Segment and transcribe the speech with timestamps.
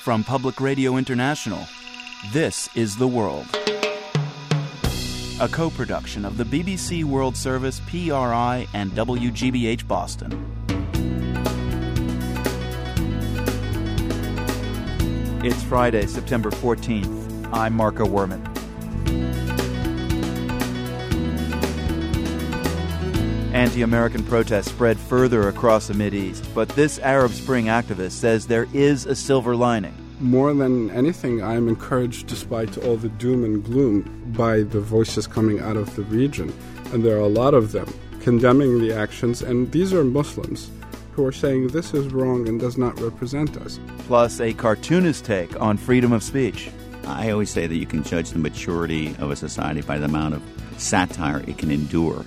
[0.00, 1.68] From Public Radio International,
[2.32, 3.44] this is The World.
[5.38, 10.32] A co production of the BBC World Service, PRI, and WGBH Boston.
[15.44, 17.50] It's Friday, September 14th.
[17.52, 18.49] I'm Marco Werman.
[23.52, 28.68] Anti American protests spread further across the East, but this Arab Spring activist says there
[28.72, 29.94] is a silver lining.
[30.20, 35.58] More than anything, I'm encouraged, despite all the doom and gloom, by the voices coming
[35.58, 36.54] out of the region.
[36.92, 40.70] And there are a lot of them condemning the actions, and these are Muslims
[41.12, 43.80] who are saying this is wrong and does not represent us.
[44.06, 46.70] Plus, a cartoonist take on freedom of speech.
[47.04, 50.34] I always say that you can judge the maturity of a society by the amount
[50.34, 50.42] of
[50.76, 52.24] satire it can endure.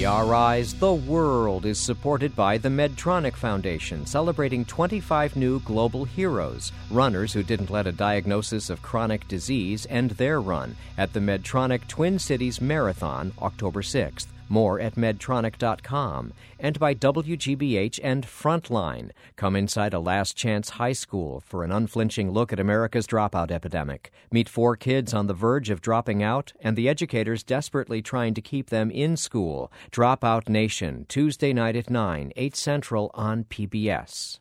[0.00, 7.34] PRI's The World is supported by the Medtronic Foundation, celebrating 25 new global heroes, runners
[7.34, 12.18] who didn't let a diagnosis of chronic disease end their run at the Medtronic Twin
[12.18, 14.28] Cities Marathon, October 6th.
[14.50, 19.12] More at Medtronic.com and by WGBH and Frontline.
[19.36, 24.10] Come inside a last chance high school for an unflinching look at America's dropout epidemic.
[24.32, 28.42] Meet four kids on the verge of dropping out and the educators desperately trying to
[28.42, 29.70] keep them in school.
[29.92, 34.40] Dropout Nation, Tuesday night at 9, 8 Central on PBS.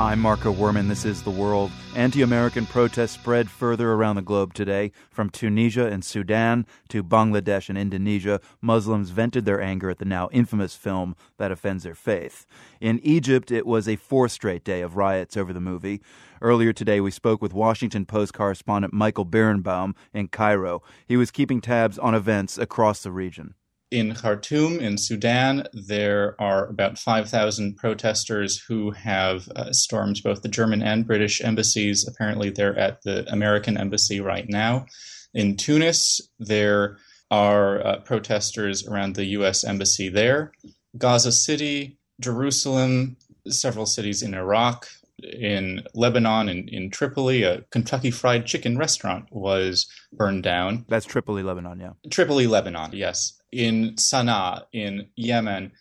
[0.00, 0.88] I'm Marco Werman.
[0.88, 1.70] This is The World.
[1.94, 4.92] Anti American protests spread further around the globe today.
[5.10, 10.30] From Tunisia and Sudan to Bangladesh and Indonesia, Muslims vented their anger at the now
[10.32, 12.46] infamous film that offends their faith.
[12.80, 16.00] In Egypt, it was a fourth straight day of riots over the movie.
[16.40, 20.82] Earlier today, we spoke with Washington Post correspondent Michael Birnbaum in Cairo.
[21.06, 23.54] He was keeping tabs on events across the region.
[23.90, 30.48] In Khartoum, in Sudan, there are about 5,000 protesters who have uh, stormed both the
[30.48, 32.06] German and British embassies.
[32.06, 34.86] Apparently, they're at the American embassy right now.
[35.34, 36.98] In Tunis, there
[37.32, 39.64] are uh, protesters around the U.S.
[39.64, 40.52] embassy there.
[40.96, 43.16] Gaza City, Jerusalem,
[43.48, 44.86] several cities in Iraq,
[45.24, 50.84] in Lebanon, in, in Tripoli, a Kentucky Fried Chicken restaurant was burned down.
[50.88, 51.92] That's Tripoli, Lebanon, yeah.
[52.10, 55.72] Tripoli, Lebanon, yes in Sana'a in Yemen,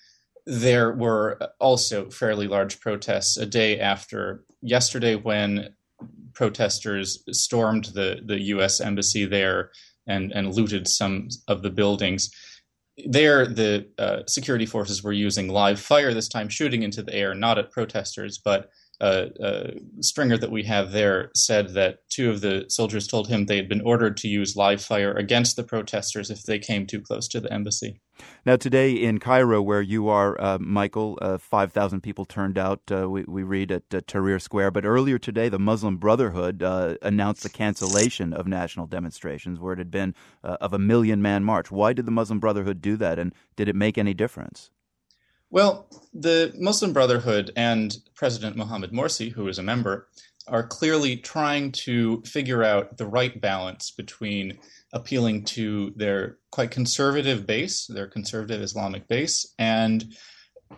[0.46, 5.74] there were also fairly large protests a day after yesterday when
[6.34, 8.82] protesters stormed the, the U.S.
[8.82, 9.72] embassy there
[10.08, 12.32] and, and looted some of the buildings.
[13.06, 17.36] There, the uh, security forces were using live fire this time, shooting into the air,
[17.36, 18.70] not at protesters, but
[19.02, 19.72] uh, uh,
[20.02, 23.70] stringer that we have there said that two of the soldiers told him they had
[23.70, 27.40] been ordered to use live fire against the protesters if they came too close to
[27.40, 28.02] the embassy.
[28.46, 33.10] Now, today in Cairo, where you are, uh, Michael, uh, 5,000 people turned out, uh,
[33.10, 34.72] we, we, read at Tahrir Square.
[34.72, 39.80] But earlier today, the Muslim Brotherhood uh, announced the cancellation of national demonstrations where it
[39.80, 41.72] had been of a million man march.
[41.72, 44.72] Why did the Muslim Brotherhood do that, and did it make any difference?
[45.52, 50.08] Well, the Muslim Brotherhood and President Mohamed Morsi, who is a member,
[50.48, 54.60] are clearly trying to figure out the right balance between
[54.94, 60.14] appealing to their quite conservative base, their conservative Islamic base, and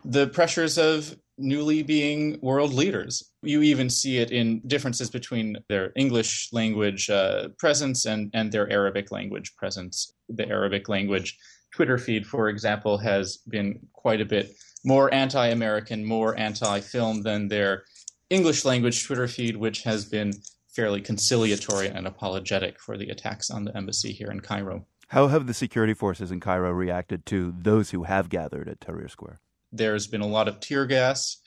[0.05, 3.31] the pressures of newly being world leaders.
[3.41, 8.71] You even see it in differences between their English language uh, presence and, and their
[8.71, 10.13] Arabic language presence.
[10.29, 11.37] The Arabic language
[11.71, 17.21] Twitter feed, for example, has been quite a bit more anti American, more anti film
[17.23, 17.83] than their
[18.29, 20.33] English language Twitter feed, which has been
[20.75, 24.85] fairly conciliatory and apologetic for the attacks on the embassy here in Cairo.
[25.09, 29.09] How have the security forces in Cairo reacted to those who have gathered at Tahrir
[29.09, 29.41] Square?
[29.73, 31.41] There's been a lot of tear gas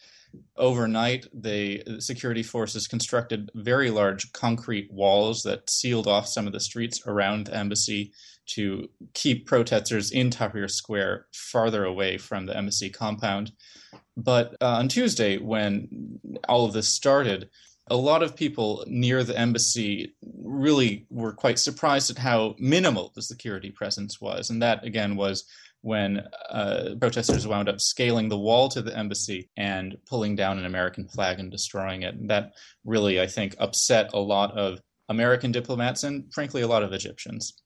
[0.57, 6.61] overnight, the security forces constructed very large concrete walls that sealed off some of the
[6.61, 8.13] streets around the embassy
[8.47, 13.53] to keep protesters in Tahrir Square farther away from the embassy compound.
[14.17, 17.49] But uh, on Tuesday, when all of this started,
[17.89, 23.23] a lot of people near the embassy really were quite surprised at how minimal the
[23.23, 24.51] security presence was.
[24.51, 25.45] And that, again, was
[25.83, 30.65] when uh, protesters wound up scaling the wall to the embassy and pulling down an
[30.65, 32.15] American flag and destroying it.
[32.15, 32.53] And that
[32.85, 34.81] really, I think, upset a lot of
[35.11, 37.64] American diplomats and, frankly, a lot of Egyptians.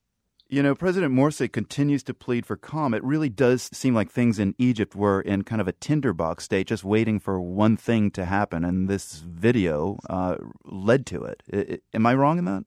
[0.50, 2.94] You know, President Morsi continues to plead for calm.
[2.94, 6.68] It really does seem like things in Egypt were in kind of a tinderbox state,
[6.68, 11.42] just waiting for one thing to happen, and this video uh, led to it.
[11.52, 12.64] I, am I wrong in that?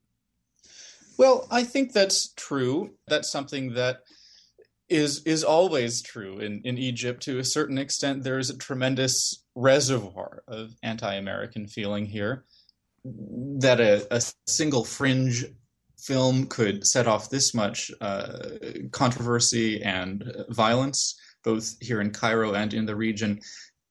[1.17, 2.91] Well, I think that's true.
[3.07, 4.01] That's something that
[4.87, 8.23] is is always true in, in Egypt to a certain extent.
[8.23, 12.45] There is a tremendous reservoir of anti-American feeling here
[13.03, 15.45] that a, a single fringe
[16.01, 18.49] film could set off this much uh,
[18.91, 23.39] controversy and violence, both here in Cairo and in the region,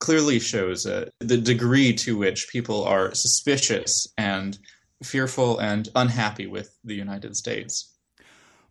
[0.01, 4.59] clearly shows uh, the degree to which people are suspicious and
[5.03, 7.97] fearful and unhappy with the United States.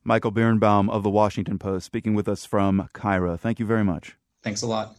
[0.03, 3.37] Michael Birnbaum of the Washington Post speaking with us from Cairo.
[3.37, 4.15] Thank you very much.
[4.43, 4.95] Thanks a lot.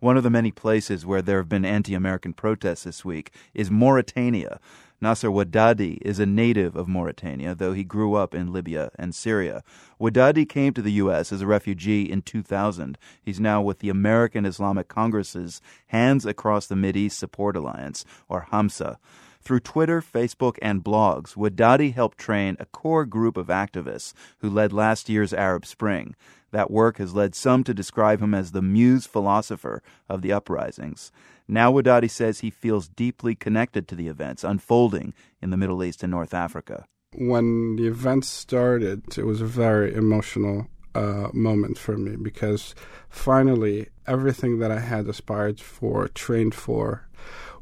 [0.00, 3.70] One of the many places where there have been anti American protests this week is
[3.70, 4.60] Mauritania.
[5.00, 9.62] Nasser Weddady is a native of Mauritania, though he grew up in Libya and Syria.
[10.00, 11.32] Weddady came to the U.S.
[11.32, 12.98] as a refugee in 2000.
[13.22, 18.96] He's now with the American Islamic Congress's Hands Across the Mideast Support Alliance, or HAMSA.
[19.40, 24.72] Through Twitter, Facebook, and blogs, Weddady helped train a core group of activists who led
[24.72, 26.16] last year's Arab Spring.
[26.50, 31.12] That work has led some to describe him as the muse philosopher of the uprisings.
[31.48, 36.02] Now Weddady says he feels deeply connected to the events unfolding in the Middle East
[36.02, 36.84] and North Africa.
[37.14, 42.74] When the events started, it was a very emotional uh, moment for me because
[43.08, 47.08] finally everything that I had aspired for, trained for,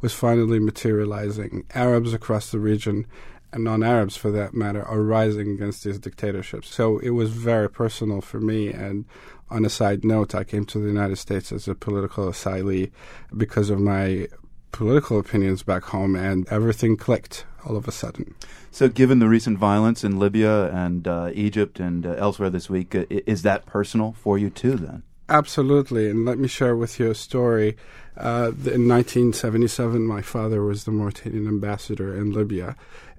[0.00, 1.64] was finally materializing.
[1.74, 3.06] Arabs across the region
[3.52, 6.68] and non Arabs for that matter are rising against these dictatorships.
[6.68, 8.68] So it was very personal for me.
[8.68, 9.06] And
[9.50, 12.90] on a side note, I came to the United States as a political asylee
[13.36, 14.28] because of my
[14.72, 18.34] political opinions back home, and everything clicked all of a sudden.
[18.70, 22.94] So, given the recent violence in Libya and uh, Egypt and uh, elsewhere this week,
[22.94, 25.02] uh, is that personal for you too then?
[25.28, 26.08] Absolutely.
[26.08, 27.76] And let me share with you a story.
[28.16, 32.76] Uh, in 1977, my father was the Mauritanian ambassador in Libya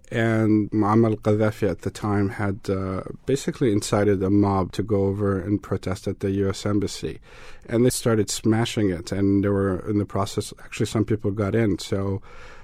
[0.09, 5.39] and Muammar al-Gaddafi at the time had uh, basically incited a mob to go over
[5.39, 6.65] and protest at the U.S.
[6.65, 7.19] embassy,
[7.67, 9.11] and they started smashing it.
[9.11, 11.79] And there were in the process, actually, some people got in.
[11.79, 12.21] So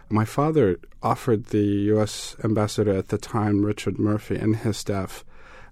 [0.10, 2.36] my father offered the U.S.
[2.44, 5.26] ambassador at the time, Richard Murphy, and his staff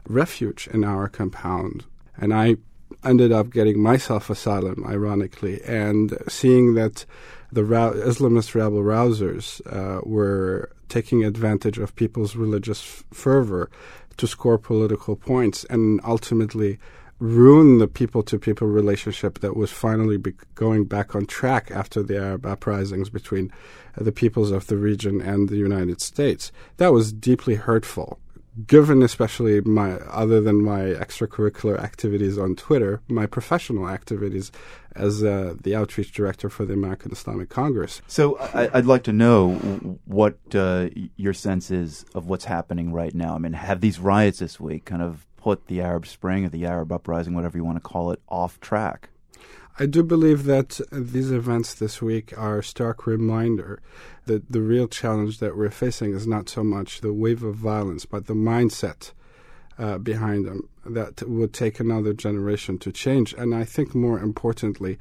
[0.07, 1.85] refuge in our compound,
[2.17, 2.57] and I
[3.03, 7.06] ended up getting myself asylum, ironically, and seeing that
[7.51, 13.69] the Ra- Islamist rabble rousers uh, were taking advantage of people's religious f- fervor
[14.18, 16.80] to score political points and ultimately
[17.19, 22.01] ruin the people to people relationship that was finally be- going back on track after
[22.01, 23.51] the Arab uprisings between
[23.98, 26.51] uh, the peoples of the region and the United States.
[26.77, 28.19] That was deeply hurtful
[28.68, 34.51] given especially my other than my extracurricular activities on Twitter, my professional activities
[34.95, 38.01] as uh, the outreach director for the American Islamic Congress.
[38.07, 39.53] So I, would like to know
[40.06, 43.36] what uh, your sense is of what's happening right now.
[43.36, 46.65] I mean, have these riots this week kind of put the Arab Spring or the
[46.65, 49.09] Arab uprising, whatever you want to call it, off track?
[49.81, 53.81] I do believe that these events this week are a stark reminder
[54.28, 58.06] that the real challenge that we're facing is not so much the wave of violence,
[58.06, 59.12] but the mindset
[59.80, 63.33] uh, behind them that would take another generation to change.
[63.33, 65.00] And I think more importantly,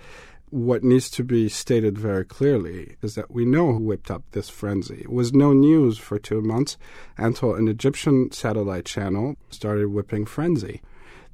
[0.49, 4.49] what needs to be stated very clearly is that we know who whipped up this
[4.49, 5.03] frenzy.
[5.03, 6.79] It was no news for two months
[7.19, 10.81] until an Egyptian satellite channel started whipping frenzy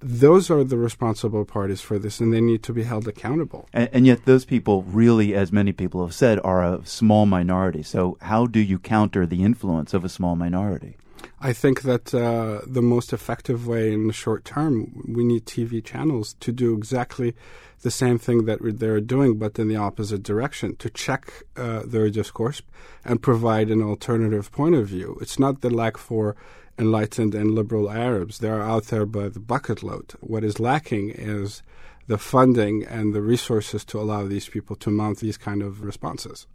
[0.00, 3.69] those are the responsible parties for this, and they need to be held accountable.
[3.72, 7.82] And, and, yet, those people really, as many people have said, are a small minority.
[7.82, 10.97] So, how do you counter the influence of a small minority?
[11.40, 15.85] I think that uh, the most effective way in the short term, we need TV
[15.85, 17.35] channels to do exactly
[17.82, 22.08] the same thing that they're doing, but in the opposite direction, to check uh, their
[22.11, 22.62] discourse
[23.04, 25.18] and provide an alternative point of view.
[25.20, 26.37] It's not the lack for
[26.78, 28.38] enlightened and liberal Arabs.
[28.38, 30.14] They are out there by the bucket load.
[30.20, 31.62] What is lacking is
[32.06, 36.46] the funding and the resources to allow these people to mount these kind of responses.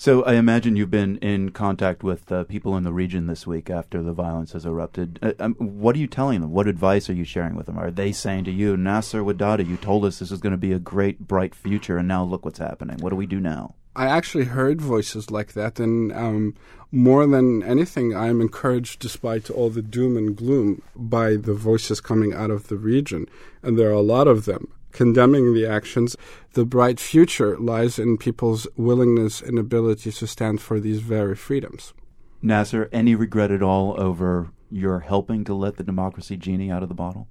[0.00, 3.68] So I imagine you've been in contact with uh, people in the region this week
[3.68, 5.18] after the violence has erupted.
[5.20, 6.52] Uh, um, what are you telling them?
[6.52, 7.76] What advice are you sharing with them?
[7.76, 10.70] Are they saying to you, Nasser Weddady, you told us this is going to be
[10.70, 12.98] a great, bright future, and now look what's happening.
[12.98, 13.74] What do we do now?
[13.96, 16.54] I actually heard voices like that, and um,
[16.92, 22.32] more than anything, I'm encouraged, despite all the doom and gloom, by the voices coming
[22.32, 23.26] out of the region,
[23.64, 26.16] and there are a lot of them condemning the actions.
[26.54, 31.94] The bright future lies in people's willingness and ability to stand for these very freedoms.
[32.42, 36.88] Nasser, any regret at all over your helping to let the democracy genie out of
[36.88, 37.28] the bottle?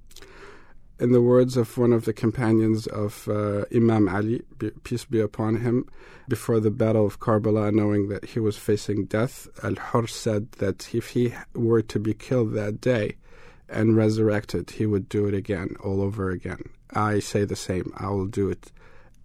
[1.00, 4.42] in the words of one of the companions of uh, Imam Ali,
[4.82, 5.86] peace be upon him,
[6.28, 10.92] before the Battle of Karbala, knowing that he was facing death, Al Hur said that
[10.92, 13.14] if he were to be killed that day,
[13.68, 16.70] and resurrected, he would do it again, all over again.
[16.94, 17.92] I say the same.
[17.96, 18.72] I will do it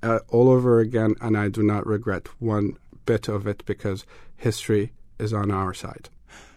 [0.02, 4.92] uh, all over again, and I do not regret one bit of it because history
[5.20, 6.10] is on our side.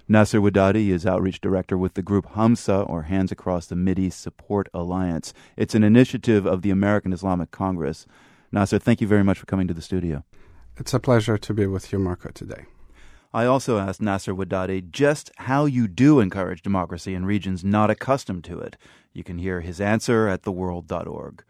[0.08, 4.68] Nasser Weddady is outreach director with the group Hamsa, or Hands Across the Mideast Support
[4.72, 5.32] Alliance.
[5.56, 8.06] It's an initiative of the American Islamic Congress.
[8.52, 10.24] Nasser, thank you very much for coming to the studio.
[10.76, 12.66] It's a pleasure to be with you, Marco, today.
[13.34, 18.44] I also asked Nasser Weddady just how you do encourage democracy in regions not accustomed
[18.44, 18.76] to it.
[19.12, 21.42] You can hear his answer at theworld.org.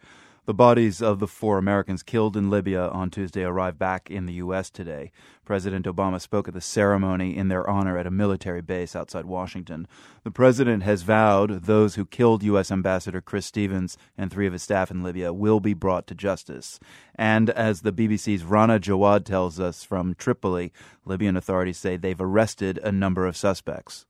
[0.47, 4.35] The bodies of the four Americans killed in Libya on Tuesday arrived back in the
[4.35, 4.71] U.S.
[4.71, 5.11] today.
[5.45, 9.89] President Obama spoke at the ceremony in their honor at a military base outside Washington.
[10.23, 12.71] The president has vowed those who killed U.S.
[12.71, 16.79] Ambassador Chris Stevens and three of his staff in Libya will be brought to justice.
[17.17, 20.73] And as the BBC's Rana Jawad tells us from Tripoli,
[21.05, 24.07] Libyan authorities say they've arrested a number of suspects.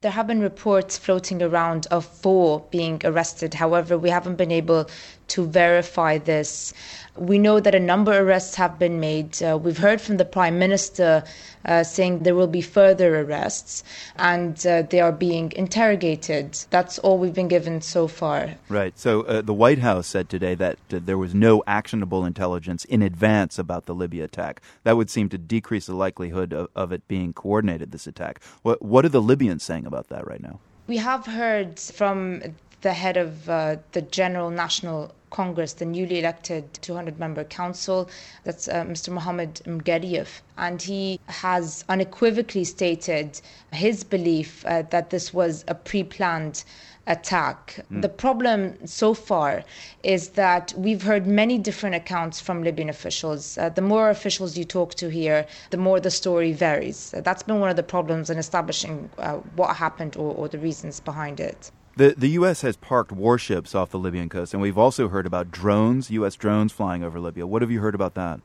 [0.00, 3.54] There have been reports floating around of four being arrested.
[3.54, 4.88] However, we haven't been able
[5.28, 6.72] to verify this.
[7.16, 9.42] We know that a number of arrests have been made.
[9.42, 11.24] Uh, we've heard from the Prime Minister
[11.64, 13.82] uh, saying there will be further arrests
[14.16, 16.52] and uh, they are being interrogated.
[16.70, 18.54] That's all we've been given so far.
[18.68, 18.96] Right.
[18.98, 23.02] So uh, the White House said today that uh, there was no actionable intelligence in
[23.02, 24.62] advance about the Libya attack.
[24.84, 28.40] That would seem to decrease the likelihood of, of it being coordinated, this attack.
[28.62, 30.60] What, what are the Libyans saying about that right now?
[30.86, 32.42] We have heard from
[32.80, 38.08] the head of uh, the General National Congress, the newly elected 200 member council.
[38.44, 39.10] That's uh, Mr.
[39.10, 40.40] Mohammed Magariaf.
[40.56, 43.40] And he has unequivocally stated
[43.72, 46.64] his belief uh, that this was a pre planned
[47.06, 47.84] attack.
[47.92, 48.02] Mm.
[48.02, 49.64] The problem so far
[50.02, 53.58] is that we've heard many different accounts from Libyan officials.
[53.58, 57.14] Uh, the more officials you talk to here, the more the story varies.
[57.16, 61.00] That's been one of the problems in establishing uh, what happened or, or the reasons
[61.00, 61.70] behind it.
[61.98, 62.60] The, the U.S.
[62.60, 66.36] has parked warships off the Libyan coast, and we've also heard about drones, U.S.
[66.36, 67.44] drones flying over Libya.
[67.44, 68.38] What have you heard about that?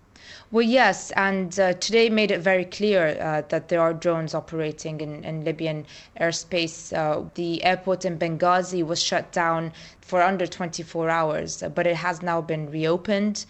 [0.49, 5.01] Well, yes, and uh, today made it very clear uh, that there are drones operating
[5.01, 5.85] in, in Libyan
[6.19, 6.97] airspace.
[6.97, 12.23] Uh, the airport in Benghazi was shut down for under 24 hours, but it has
[12.23, 13.45] now been reopened.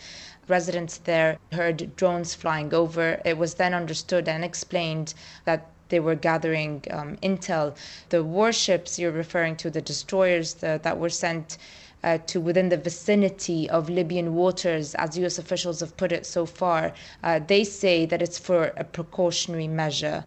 [0.49, 3.21] Residents there heard drones flying over.
[3.23, 5.13] It was then understood and explained
[5.45, 7.75] that they were gathering um, intel.
[8.09, 11.59] The warships you're referring to, the destroyers the, that were sent
[12.03, 15.37] uh, to within the vicinity of Libyan waters, as U.S.
[15.37, 20.25] officials have put it so far, uh, they say that it's for a precautionary measure.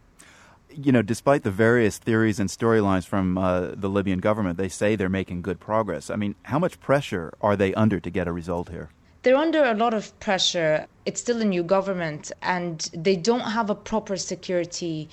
[0.70, 4.94] You know, despite the various theories and storylines from uh, the Libyan government, they say
[4.94, 6.10] they're making good progress.
[6.10, 8.90] I mean, how much pressure are they under to get a result here?
[9.26, 10.86] They're under a lot of pressure.
[11.04, 15.08] It's still a new government, and they don't have a proper security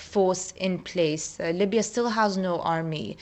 [0.00, 1.38] force in place.
[1.40, 3.16] Uh, Libya still has no army.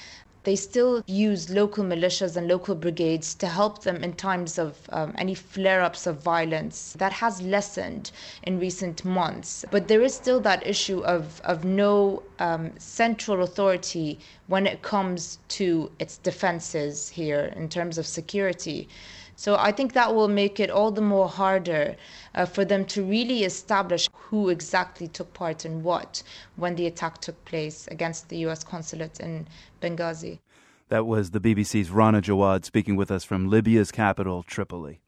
[0.47, 5.13] They still use local militias and local brigades to help them in times of um,
[5.19, 6.95] any flare ups of violence.
[6.97, 8.13] That has lessened
[8.45, 9.65] in recent months.
[9.73, 15.41] But there is still that issue of, of no um, central authority when it comes
[15.49, 18.89] to its defenses here in terms of security.
[19.37, 21.95] So I think that will make it all the more harder
[22.35, 26.23] uh, for them to really establish who exactly took part in what
[26.57, 28.65] when the attack took place against the U.S.
[28.65, 29.47] consulate in
[29.81, 30.41] Benghazi.
[30.89, 35.01] That was the BBC's Rana Jawad speaking with us from Libya's capital, Tripoli.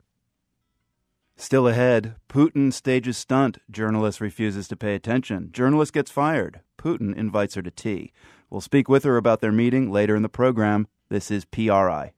[1.37, 3.59] Still ahead, Putin stages stunt.
[3.71, 5.51] Journalist refuses to pay attention.
[5.53, 6.61] Journalist gets fired.
[6.77, 8.13] Putin invites her to tea.
[8.51, 10.89] We'll speak with her about their meeting later in the program.
[11.11, 12.13] This is PRI.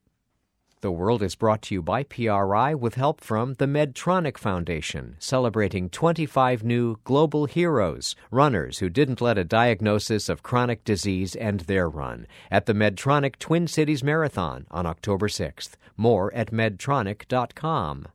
[0.82, 5.90] The World is brought to you by PRI with help from the Medtronic Foundation, celebrating
[5.90, 11.86] 25 new global heroes, runners who didn't let a diagnosis of chronic disease end their
[11.86, 15.72] run, at the Medtronic Twin Cities Marathon on October 6th.
[15.98, 18.08] More at medtronic.com.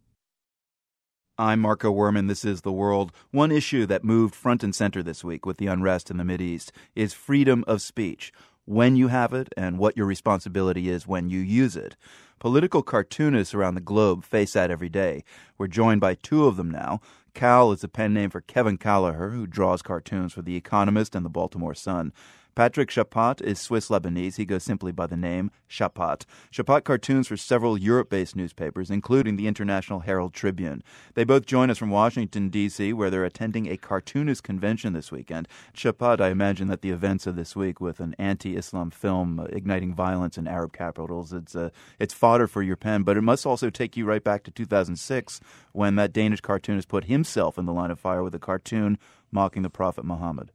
[1.37, 2.27] I'm Marco Werman.
[2.27, 3.11] This is The World.
[3.29, 6.71] One issue that moved front and center this week with the unrest in the Mideast
[6.95, 8.33] is freedom of speech
[8.65, 11.95] when you have it and what your responsibility is when you use it.
[12.39, 15.23] Political cartoonists around the globe face that every day.
[15.57, 16.99] We're joined by two of them now.
[17.33, 21.25] Cal is a pen name for Kevin Kallaugher, who draws cartoons for The Economist and
[21.25, 22.11] The Baltimore Sun.
[22.55, 24.37] Patrick Chappatte is Swiss Lebanese.
[24.37, 26.23] He goes simply by the name Chappatte.
[26.53, 30.81] Chappatte cartoons for several Europe based newspapers, including the International Herald Tribune.
[31.15, 35.49] They both join us from Washington, D.C., where they're attending a cartoonist convention this weekend.
[35.73, 39.93] Chappatte, I imagine that the events of this week with an anti Islam film igniting
[39.93, 43.69] violence in Arab capitals, it's, uh, it's fodder for your pen, but it must also
[43.69, 45.41] take you right back to 2006
[45.73, 48.97] when that Danish cartoonist put himself in the line of fire with a cartoon
[49.29, 50.51] mocking the Prophet Muhammad.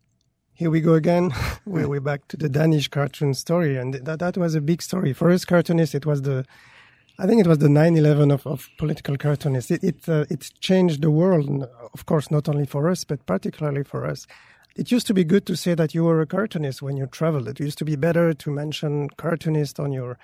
[0.54, 1.32] Here we go again.
[1.66, 3.76] we're, we're back to the Danish cartoon story.
[3.76, 5.12] And that, that was a big story.
[5.12, 6.44] For us cartoonists, it was the,
[7.18, 9.70] I think it was the 9-11 of, of political cartoonists.
[9.70, 13.84] It, it, uh, it changed the world, of course, not only for us, but particularly
[13.84, 14.26] for us.
[14.76, 17.48] It used to be good to say that you were a cartoonist when you traveled.
[17.48, 20.18] It used to be better to mention cartoonist on your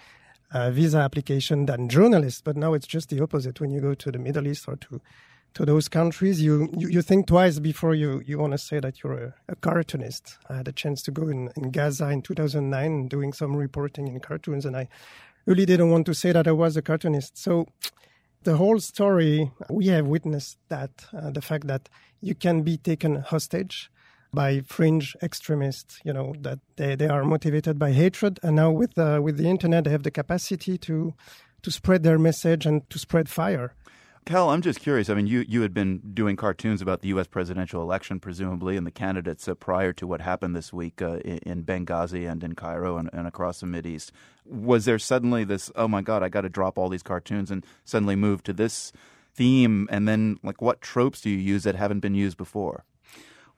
[0.53, 3.61] uh, visa application than journalist, but now it's just the opposite.
[3.61, 5.01] When you go to the Middle East or to
[5.57, 9.03] to those countries, you, you, you think twice before you, you want to say that
[9.03, 10.37] you're a, a, cartoonist.
[10.51, 14.21] I had a chance to go in, in Gaza in 2009 doing some reporting in
[14.21, 14.87] cartoons, and I
[15.47, 17.39] really didn't want to say that I was a cartoonist.
[17.39, 17.65] So
[18.43, 21.89] the whole story, we have witnessed that uh, the fact that
[22.21, 23.91] you can be taken hostage
[24.35, 28.39] by fringe extremists, you know, that they, they are motivated by hatred.
[28.43, 31.15] And now with, uh, with the internet, they have the capacity to,
[31.63, 33.73] to spread their message and to spread fire.
[34.27, 35.09] Cal, I'm just curious.
[35.09, 37.29] I mean, you, you had been doing cartoons about the U.S.
[37.29, 41.63] presidential election, presumably, and the candidates uh, prior to what happened this week uh, in,
[41.63, 44.11] Benghazi and in Cairo and, and across the East.
[44.45, 47.65] Was there suddenly this, oh my God, I got to drop all these cartoons and
[47.85, 48.93] suddenly move to this
[49.33, 49.87] theme?
[49.93, 52.85] And then, like, what tropes do you use that haven't been used before?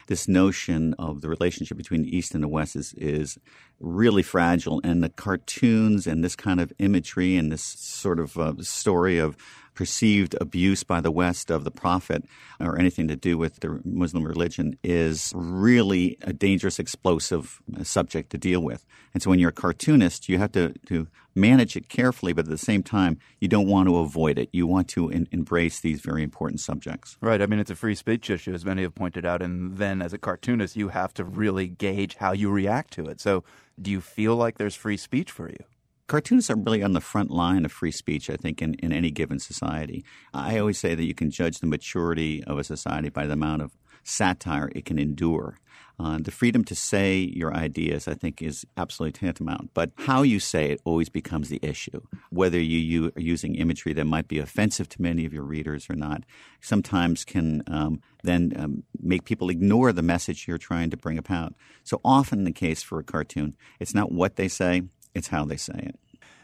[0.08, 3.38] This notion of the relationship between the East and the West is, is
[3.78, 4.80] really fragile.
[4.82, 9.36] And the cartoons and this kind of imagery and this sort of uh, story of
[9.74, 12.24] perceived abuse by the West of the Prophet
[12.58, 18.38] or anything to do with the Muslim religion is really a dangerous, explosive subject to
[18.38, 18.84] deal with.
[19.14, 21.06] And so when you're a cartoonist, you have to, to
[21.40, 24.48] manage it carefully, but at the same time, you don't want to avoid it.
[24.52, 27.16] You want to in, embrace these very important subjects.
[27.20, 27.40] Right.
[27.40, 29.42] I mean, it's a free speech issue, as many have pointed out.
[29.42, 33.20] And then as a cartoonist, you have to really gauge how you react to it.
[33.20, 33.44] So
[33.80, 35.64] do you feel like there's free speech for you?
[36.08, 39.10] cartoonists are really on the front line of free speech, I think, in, in any
[39.10, 40.04] given society.
[40.34, 43.62] I always say that you can judge the maturity of a society by the amount
[43.62, 45.58] of satire it can endure.
[46.00, 49.70] Uh, the freedom to say your ideas, I think, is absolutely tantamount.
[49.74, 52.00] But how you say it always becomes the issue.
[52.30, 55.90] Whether you, you are using imagery that might be offensive to many of your readers
[55.90, 56.22] or not,
[56.60, 61.54] sometimes can um, then um, make people ignore the message you're trying to bring about.
[61.82, 64.82] So often, the case for a cartoon, it's not what they say,
[65.14, 65.98] it's how they say it.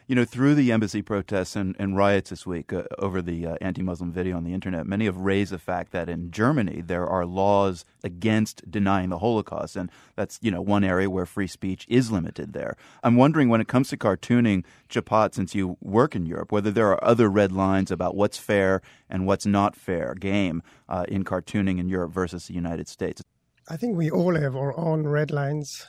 [0.07, 3.57] You know, through the embassy protests and, and riots this week uh, over the uh,
[3.63, 7.07] anti Muslim video on the internet, many have raised the fact that in Germany there
[7.07, 9.77] are laws against denying the Holocaust.
[9.77, 12.77] And that's, you know, one area where free speech is limited there.
[13.03, 16.89] I'm wondering when it comes to cartooning, Chappatte, since you work in Europe, whether there
[16.93, 21.79] are other red lines about what's fair and what's not fair game uh, in cartooning
[21.79, 23.23] in Europe versus the United States.
[23.71, 25.87] I think we all have our own red lines.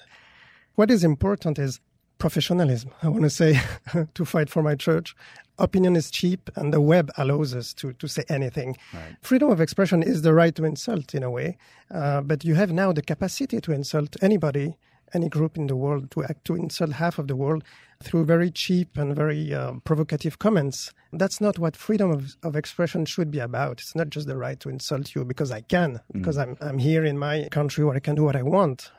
[0.76, 1.82] What is important is
[2.18, 3.60] professionalism, I want to say,
[4.14, 5.16] to fight for my church.
[5.58, 8.78] Opinion is cheap, and the web allows us to, to say anything.
[8.94, 9.16] Right.
[9.22, 11.58] Freedom of expression is the right to insult, in a way,
[11.94, 14.76] uh, but you have now the capacity to insult anybody,
[15.14, 17.64] any group in the world, to act, to insult half of the world
[18.04, 20.92] through very cheap and very uh, provocative comments.
[21.14, 23.80] That's not what freedom of, of expression should be about.
[23.80, 26.42] It's not just the right to insult you because I can, because mm.
[26.42, 28.92] I'm, I'm here in my country where I can do what I want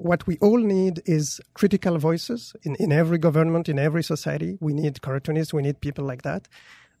[0.00, 4.56] what we all need is critical voices in, in every government, in every society.
[4.60, 6.48] We need cartoonists, we need people like that.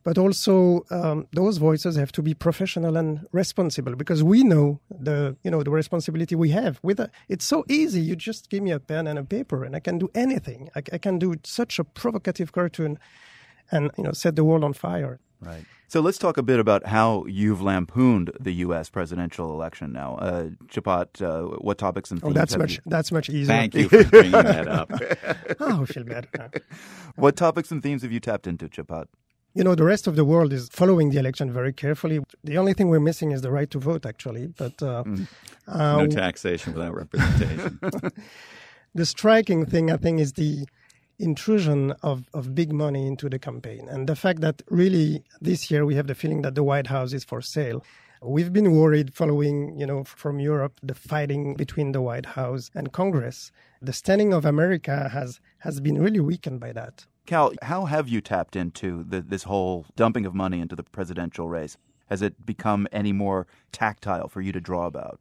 [0.02, 5.36] But also, um, those voices have to be professional and responsible because we know the
[5.44, 6.80] you know the responsibility we have.
[6.82, 8.00] With a, it's so easy.
[8.00, 10.70] You just give me a pen and a paper, and I can do anything.
[10.74, 12.98] I, I can do such a provocative cartoon,
[13.70, 15.20] and you know set the world on fire.
[15.42, 15.66] Right.
[15.90, 18.88] So let's talk a bit about how you've lampooned the U.S.
[18.88, 20.14] presidential election now.
[20.18, 22.36] Uh, Chappatte, uh, what topics and oh, themes?
[22.36, 22.72] Oh, that's much.
[22.74, 22.78] You...
[22.86, 23.46] That's much easier.
[23.46, 24.92] Thank you for bringing that up.
[25.58, 26.52] oh, I feel better.
[27.16, 29.08] what topics and themes have you tapped into, Chappatte?
[29.54, 32.20] You know, the rest of the world is following the election very carefully.
[32.44, 34.46] The only thing we're missing is the right to vote, actually.
[34.46, 35.26] But uh, mm.
[35.66, 37.80] no taxation without representation.
[38.94, 40.66] the striking thing, I think, is the
[41.20, 43.88] intrusion of, of big money into the campaign.
[43.88, 47.12] And the fact that really this year we have the feeling that the White House
[47.12, 47.84] is for sale.
[48.22, 52.92] We've been worried following, you know, from Europe, the fighting between the White House and
[52.92, 53.50] Congress.
[53.80, 57.06] The standing of America has, has been really weakened by that.
[57.26, 61.48] Cal, how have you tapped into the, this whole dumping of money into the presidential
[61.48, 61.76] race?
[62.10, 65.20] Has it become any more tactile for you to draw about?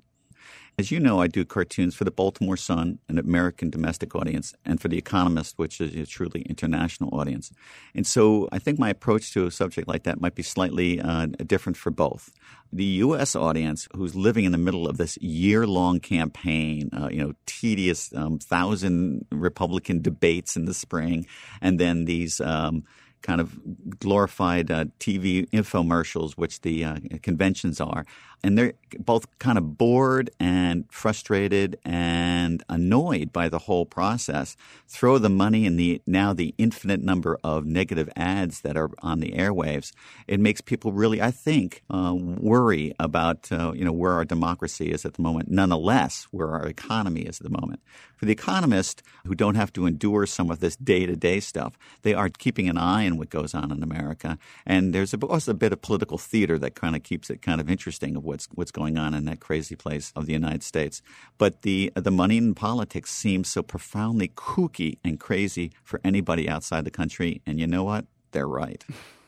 [0.79, 4.79] As you know, I do cartoons for the Baltimore Sun, an American domestic audience, and
[4.79, 7.51] for The Economist, which is a truly international audience.
[7.93, 11.25] And so I think my approach to a subject like that might be slightly uh,
[11.45, 12.31] different for both.
[12.71, 13.35] The U.S.
[13.35, 18.39] audience, who's living in the middle of this year-long campaign, uh, you know, tedious um,
[18.39, 21.27] thousand Republican debates in the spring,
[21.59, 22.85] and then these um,
[23.21, 23.59] kind of
[23.99, 28.05] glorified uh, TV infomercials, which the uh, conventions are.
[28.41, 34.55] And they're both kind of bored and frustrated and annoyed by the whole process.
[34.87, 39.19] Throw the money and the now the infinite number of negative ads that are on
[39.19, 39.91] the airwaves.
[40.27, 44.91] It makes people really, I think, uh, worry about uh, you know where our democracy
[44.91, 45.51] is at the moment.
[45.51, 47.81] Nonetheless, where our economy is at the moment.
[48.15, 51.77] For the economists who don't have to endure some of this day to day stuff,
[52.03, 54.37] they are keeping an eye what goes on in America.
[54.65, 57.69] And there's also a bit of political theater that kind of keeps it kind of
[57.69, 61.01] interesting of what's what's going on in that crazy place of the United States.
[61.37, 66.85] But the the money in politics seems so profoundly kooky and crazy for anybody outside
[66.85, 67.41] the country.
[67.45, 68.05] And you know what?
[68.31, 68.83] They're right.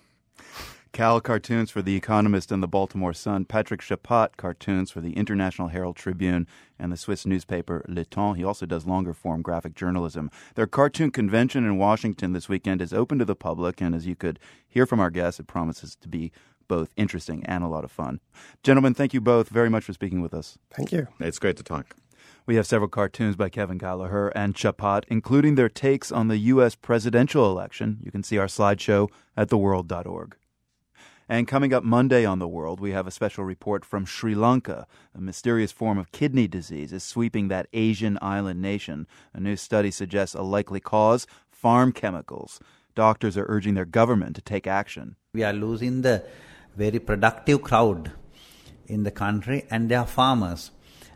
[0.93, 3.45] Cal cartoons for The Economist and the Baltimore Sun.
[3.45, 8.37] Patrick Chappatte cartoons for the International Herald Tribune and the Swiss newspaper Le Temps.
[8.37, 10.29] He also does longer form graphic journalism.
[10.55, 14.17] Their cartoon convention in Washington this weekend is open to the public, and as you
[14.17, 16.33] could hear from our guests, it promises to be
[16.67, 18.19] both interesting and a lot of fun.
[18.61, 20.57] Gentlemen, thank you both very much for speaking with us.
[20.71, 21.07] Thank you.
[21.21, 21.95] It's great to talk.
[22.45, 26.75] We have several cartoons by Kevin Kallaugher and Chappatte, including their takes on the U.S.
[26.75, 27.99] presidential election.
[28.03, 30.35] You can see our slideshow at theworld.org.
[31.31, 34.85] And coming up Monday on The World, we have a special report from Sri Lanka.
[35.15, 39.07] A mysterious form of kidney disease is sweeping that Asian island nation.
[39.33, 42.59] A new study suggests a likely cause farm chemicals.
[42.95, 45.15] Doctors are urging their government to take action.
[45.33, 46.25] We are losing the
[46.75, 48.11] very productive crowd
[48.87, 50.71] in the country, and they are farmers.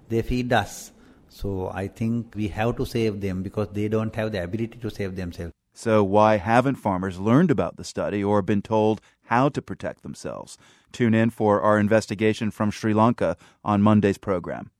[0.07, 0.93] They feed us.
[1.27, 4.89] So I think we have to save them because they don't have the ability to
[4.89, 5.51] save themselves.
[5.77, 10.57] So, why haven't farmers learned about the study or been told how to protect themselves?
[10.93, 14.71] Tune in for our investigation from Sri Lanka on Monday's program.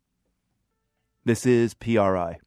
[1.25, 2.39] This is PRI.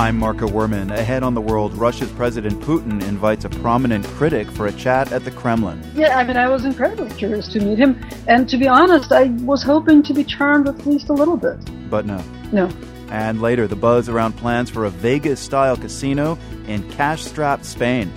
[0.00, 0.90] I'm Marco Werman.
[0.90, 5.26] Ahead on the world, Russia's President Putin invites a prominent critic for a chat at
[5.26, 5.78] the Kremlin.
[5.94, 8.02] Yeah, I mean, I was incredibly curious to meet him.
[8.26, 11.58] And to be honest, I was hoping to be charmed at least a little bit.
[11.90, 12.24] But no.
[12.50, 12.70] No.
[13.10, 18.10] And later, the buzz around plans for a Vegas style casino in cash strapped Spain.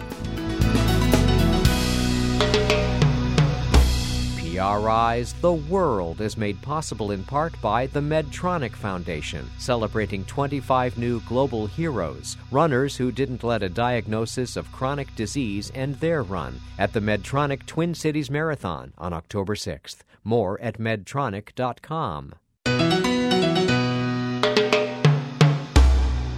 [4.63, 11.19] PRI's The World is made possible in part by the Medtronic Foundation, celebrating 25 new
[11.27, 16.93] global heroes, runners who didn't let a diagnosis of chronic disease end their run at
[16.93, 19.97] the Medtronic Twin Cities Marathon on October 6th.
[20.23, 22.35] More at medtronic.com.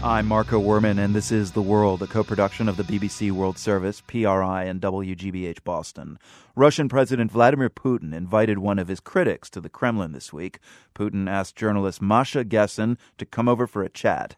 [0.06, 3.58] I'm Marco Werman, and this is The World, a co production of the BBC World
[3.58, 6.20] Service, PRI, and WGBH Boston.
[6.56, 10.60] Russian President Vladimir Putin invited one of his critics to the Kremlin this week.
[10.94, 14.36] Putin asked journalist Masha Gessen to come over for a chat.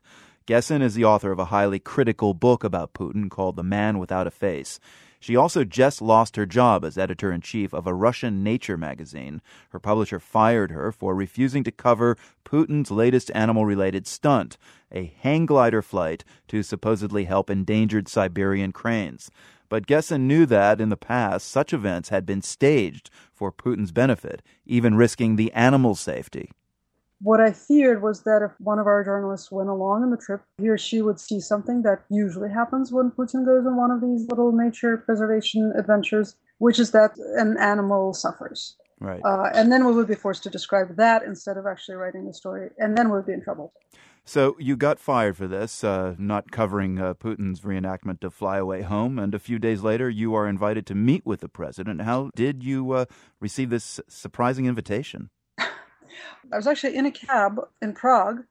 [0.47, 4.25] Gessen is the author of a highly critical book about Putin called The Man Without
[4.25, 4.79] a Face.
[5.19, 9.41] She also just lost her job as editor in chief of a Russian nature magazine.
[9.71, 14.57] Her publisher fired her for refusing to cover Putin's latest animal related stunt,
[14.91, 19.29] a hang glider flight to supposedly help endangered Siberian cranes.
[19.69, 24.41] But Gessen knew that in the past such events had been staged for Putin's benefit,
[24.65, 26.51] even risking the animal's safety.
[27.21, 30.41] What I feared was that if one of our journalists went along on the trip,
[30.59, 34.01] he or she would see something that usually happens when Putin goes on one of
[34.01, 38.77] these little nature preservation adventures, which is that an animal suffers.
[38.99, 39.21] Right.
[39.25, 42.33] Uh, and then we would be forced to describe that instead of actually writing the
[42.33, 43.73] story, and then we'd be in trouble.
[44.27, 48.81] So you got fired for this, uh, not covering uh, Putin's reenactment of Fly Away
[48.81, 52.01] Home, and a few days later you are invited to meet with the president.
[52.01, 53.05] How did you uh,
[53.39, 55.29] receive this surprising invitation?
[55.57, 55.67] I
[56.51, 58.43] was actually in a cab in Prague,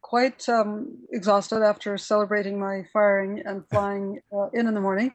[0.00, 5.12] quite um, exhausted after celebrating my firing and flying uh, in in the morning.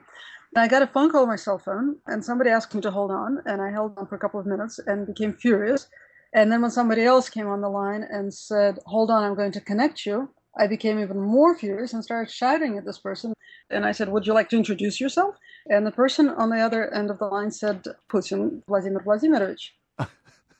[0.55, 2.91] And I got a phone call on my cell phone, and somebody asked me to
[2.91, 5.87] hold on, and I held on for a couple of minutes and became furious.
[6.33, 9.51] And then when somebody else came on the line and said, Hold on, I'm going
[9.51, 13.33] to connect you, I became even more furious and started shouting at this person.
[13.69, 15.35] And I said, Would you like to introduce yourself?
[15.69, 19.69] And the person on the other end of the line said, Putin Vladimir Vladimirovich.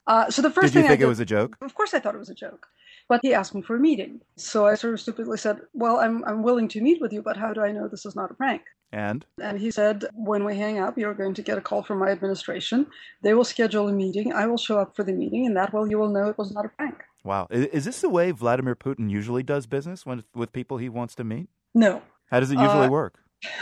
[0.06, 1.56] Uh, so the first did you thing think I did, it was a joke?
[1.62, 2.66] Of course, I thought it was a joke.
[3.08, 4.20] But he asked me for a meeting.
[4.36, 7.38] So I sort of stupidly said, Well, I'm, I'm willing to meet with you, but
[7.38, 8.60] how do I know this is not a prank?
[8.94, 11.98] And And he said, When we hang up, you're going to get a call from
[11.98, 12.86] my administration.
[13.22, 14.32] They will schedule a meeting.
[14.32, 16.52] I will show up for the meeting, and that way you will know it was
[16.52, 16.98] not a prank.
[17.24, 20.88] wow, is, is this the way Vladimir Putin usually does business when, with people he
[20.88, 21.48] wants to meet?
[21.74, 22.02] No.
[22.30, 23.14] How does it usually Uh, work?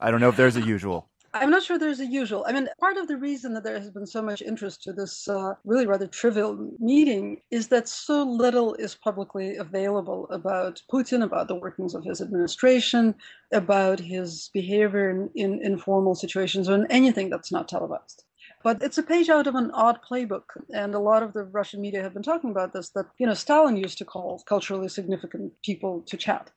[0.00, 1.08] I don't know if there's a usual.
[1.34, 2.44] I'm not sure there's a usual.
[2.46, 5.26] I mean, part of the reason that there has been so much interest to this
[5.28, 11.48] uh, really rather trivial meeting is that so little is publicly available about Putin, about
[11.48, 13.14] the workings of his administration,
[13.50, 18.24] about his behavior in, in informal situations, or in anything that's not televised.
[18.62, 20.44] But it's a page out of an odd playbook.
[20.72, 23.34] And a lot of the Russian media have been talking about this that, you know,
[23.34, 26.50] Stalin used to call culturally significant people to chat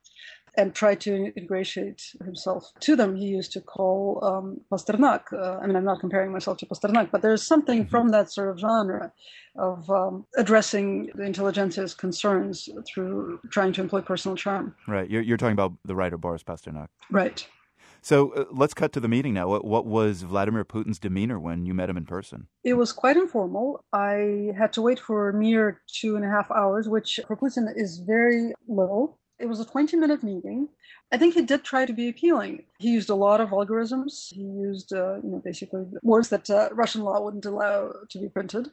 [0.57, 3.15] and try to ingratiate himself to them.
[3.15, 5.31] He used to call um, Pasternak.
[5.33, 7.89] Uh, I mean, I'm not comparing myself to Pasternak, but there's something mm-hmm.
[7.89, 9.11] from that sort of genre
[9.57, 14.75] of um, addressing the intelligentsia's concerns through trying to employ personal charm.
[14.87, 15.09] Right.
[15.09, 16.87] You're, you're talking about the writer Boris Pasternak.
[17.09, 17.47] Right.
[18.05, 19.47] So uh, let's cut to the meeting now.
[19.47, 22.45] What, what, was Vladimir Putin's demeanor when you met him in person?
[22.63, 23.83] It was quite informal.
[23.93, 27.65] I had to wait for a mere two and a half hours, which for Putin
[27.75, 29.17] is very little.
[29.37, 30.69] It was a 20 minute meeting.
[31.11, 32.63] I think he did try to be appealing.
[32.79, 34.31] He used a lot of vulgarisms.
[34.33, 38.29] He used, uh, you know, basically words that uh, Russian law wouldn't allow to be
[38.29, 38.69] printed.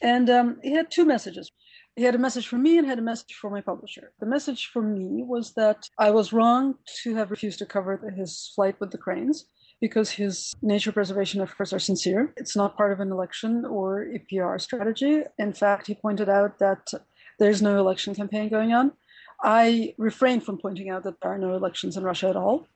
[0.00, 1.50] And um, he had two messages.
[1.96, 4.12] He had a message for me and had a message for my publisher.
[4.20, 8.52] The message for me was that I was wrong to have refused to cover his
[8.54, 9.46] flight with the cranes
[9.80, 12.32] because his nature preservation efforts are sincere.
[12.36, 15.22] It's not part of an election or a PR strategy.
[15.38, 16.92] In fact, he pointed out that
[17.38, 18.92] there's no election campaign going on.
[19.42, 22.66] I refrained from pointing out that there are no elections in Russia at all.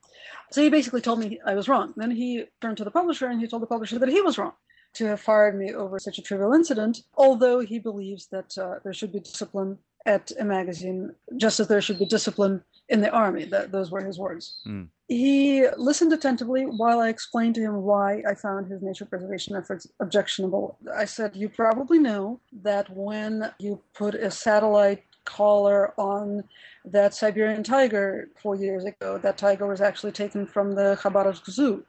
[0.50, 1.94] So he basically told me I was wrong.
[1.96, 4.52] Then he turned to the publisher and he told the publisher that he was wrong
[4.94, 8.92] to have fired me over such a trivial incident, although he believes that uh, there
[8.92, 13.44] should be discipline at a magazine, just as there should be discipline in the army.
[13.44, 14.60] That, those were his words.
[14.66, 14.88] Mm.
[15.08, 19.86] He listened attentively while I explained to him why I found his nature preservation efforts
[20.00, 20.78] objectionable.
[20.94, 26.44] I said, You probably know that when you put a satellite collar on
[26.84, 29.18] that Siberian tiger four years ago.
[29.18, 31.84] That tiger was actually taken from the Khabarovsk Zoo.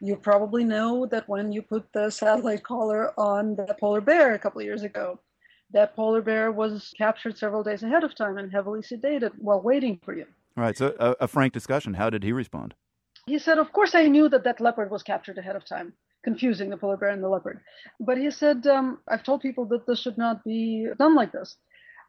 [0.00, 4.38] You probably know that when you put the satellite collar on the polar bear a
[4.38, 5.18] couple of years ago,
[5.72, 9.98] that polar bear was captured several days ahead of time and heavily sedated while waiting
[10.04, 10.26] for you.
[10.56, 11.94] All right, so a, a frank discussion.
[11.94, 12.74] How did he respond?
[13.26, 15.94] He said, Of course, I knew that that leopard was captured ahead of time
[16.26, 17.60] confusing the polar bear and the leopard.
[18.00, 21.56] But he said, um, I've told people that this should not be done like this.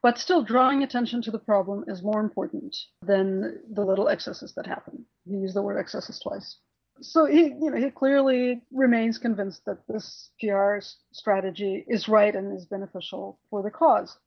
[0.03, 4.67] But still, drawing attention to the problem is more important than the little excesses that
[4.67, 5.05] happen.
[5.25, 6.57] He used the word excesses twice.
[7.01, 10.77] So he, you know, he clearly remains convinced that this PR
[11.11, 14.17] strategy is right and is beneficial for the cause.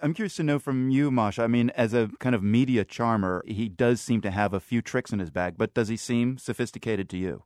[0.00, 1.42] I'm curious to know from you, Masha.
[1.42, 4.80] I mean, as a kind of media charmer, he does seem to have a few
[4.80, 7.44] tricks in his bag, but does he seem sophisticated to you?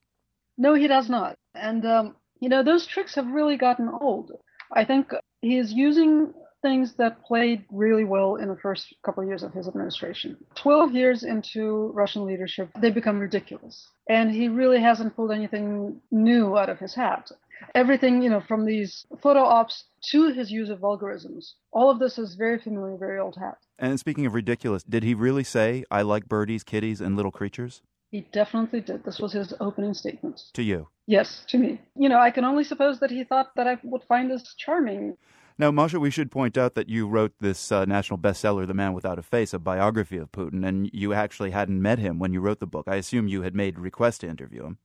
[0.58, 1.36] No, he does not.
[1.54, 4.32] And, um, you know, those tricks have really gotten old.
[4.74, 9.28] I think he is using things that played really well in the first couple of
[9.28, 10.36] years of his administration.
[10.54, 13.88] 12 years into Russian leadership, they become ridiculous.
[14.08, 17.30] And he really hasn't pulled anything new out of his hat.
[17.74, 22.18] Everything, you know, from these photo ops to his use of vulgarisms, all of this
[22.18, 23.58] is very familiar, very old hat.
[23.78, 27.82] And speaking of ridiculous, did he really say, I like birdies, kitties, and little creatures?
[28.10, 29.04] He definitely did.
[29.04, 30.42] This was his opening statement.
[30.52, 30.88] To you?
[31.06, 31.80] Yes, to me.
[31.96, 35.16] You know, I can only suppose that he thought that I would find this charming.
[35.62, 38.94] Now, Masha, we should point out that you wrote this uh, national bestseller, The Man
[38.94, 42.40] Without a Face, a biography of Putin, and you actually hadn't met him when you
[42.40, 42.88] wrote the book.
[42.88, 44.78] I assume you had made requests to interview him.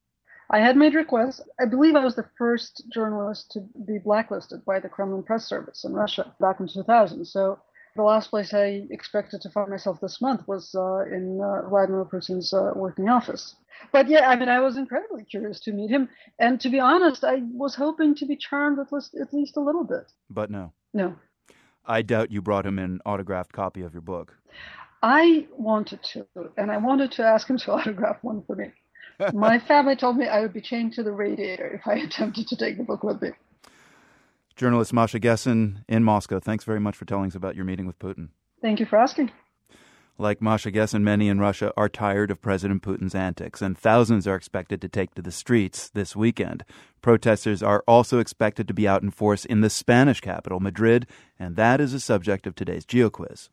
[0.51, 1.41] I had made requests.
[1.59, 5.83] I believe I was the first journalist to be blacklisted by the Kremlin press service
[5.83, 7.25] in Russia back in 2000.
[7.25, 7.57] So
[7.97, 12.05] the last place I expected to find myself this month was uh, in uh, Vladimir
[12.05, 13.55] Putin's uh, working office.
[13.91, 16.07] But yeah, I mean, I was incredibly curious to meet him,
[16.39, 19.59] and to be honest, I was hoping to be charmed at least at least a
[19.59, 20.11] little bit.
[20.29, 20.71] But no.
[20.93, 21.15] No.
[21.85, 24.35] I doubt you brought him an autographed copy of your book.
[25.03, 26.25] I wanted to,
[26.57, 28.71] and I wanted to ask him to autograph one for me.
[29.33, 32.55] My family told me I would be chained to the radiator if I attempted to
[32.55, 33.31] take the book with me.
[34.57, 37.99] Journalist Masha Gessen in Moscow, thanks very much for telling us about your meeting with
[37.99, 38.29] Putin.
[38.59, 39.31] Thank you for asking.
[40.17, 44.33] Like Masha Gessen, many in Russia are tired of President Putin's antics, and thousands are
[44.33, 46.65] expected to take to the streets this weekend.
[47.03, 51.05] Protesters are also expected to be out in force in the Spanish capital, Madrid,
[51.37, 53.49] and that is the subject of today's GeoQuiz.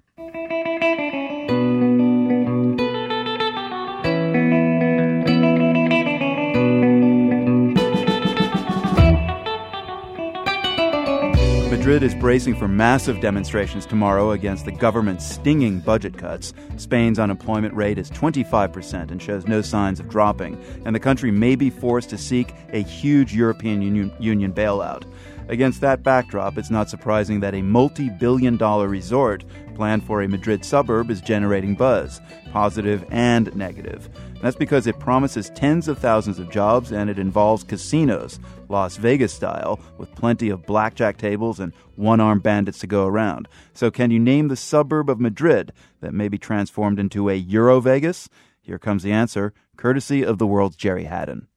[11.84, 16.54] Madrid is bracing for massive demonstrations tomorrow against the government's stinging budget cuts.
[16.78, 21.54] Spain's unemployment rate is 25% and shows no signs of dropping, and the country may
[21.54, 25.04] be forced to seek a huge European Union, bailout.
[25.50, 29.44] Against that backdrop, it's not surprising that a multi billion dollar resort
[29.74, 32.18] planned for a Madrid suburb is generating buzz,
[32.50, 34.08] positive and negative.
[34.44, 39.32] That's because it promises tens of thousands of jobs and it involves casinos, Las Vegas
[39.32, 43.48] style, with plenty of blackjack tables and one armed bandits to go around.
[43.72, 47.80] So, can you name the suburb of Madrid that may be transformed into a Euro
[47.80, 48.28] Vegas?
[48.60, 51.48] Here comes the answer, courtesy of the world's Jerry Hadden.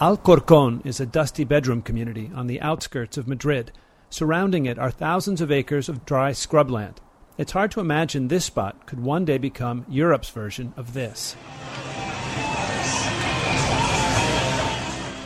[0.00, 3.72] Alcorcon is a dusty bedroom community on the outskirts of Madrid.
[4.08, 6.96] Surrounding it are thousands of acres of dry scrubland.
[7.38, 11.36] It's hard to imagine this spot could one day become Europe's version of this.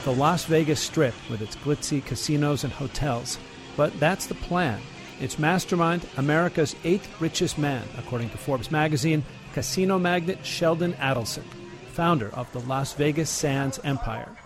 [0.04, 3.38] The Las Vegas Strip with its glitzy casinos and hotels.
[3.76, 4.80] But that's the plan.
[5.20, 11.44] Its mastermind, America's eighth richest man, according to Forbes magazine, casino magnate Sheldon Adelson,
[11.92, 14.36] founder of the Las Vegas Sands Empire.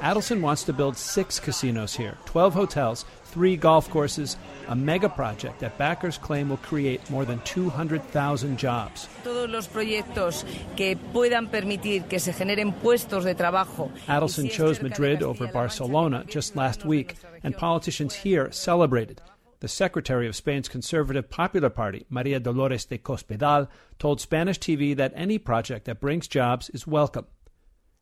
[0.00, 5.60] Adelson wants to build six casinos here, 12 hotels, three golf courses, a mega project
[5.60, 9.08] that backers claim will create more than 200,000 jobs.
[9.22, 13.90] Todos los proyectos que puedan permitir que se generen puestos de trabajo.
[14.06, 19.20] Adelson chose Madrid over Barcelona just last week, and politicians here celebrated.
[19.60, 23.68] The secretary of Spain's conservative Popular Party, Maria Dolores de Cospedal,
[23.98, 27.26] told Spanish TV that any project that brings jobs is welcome.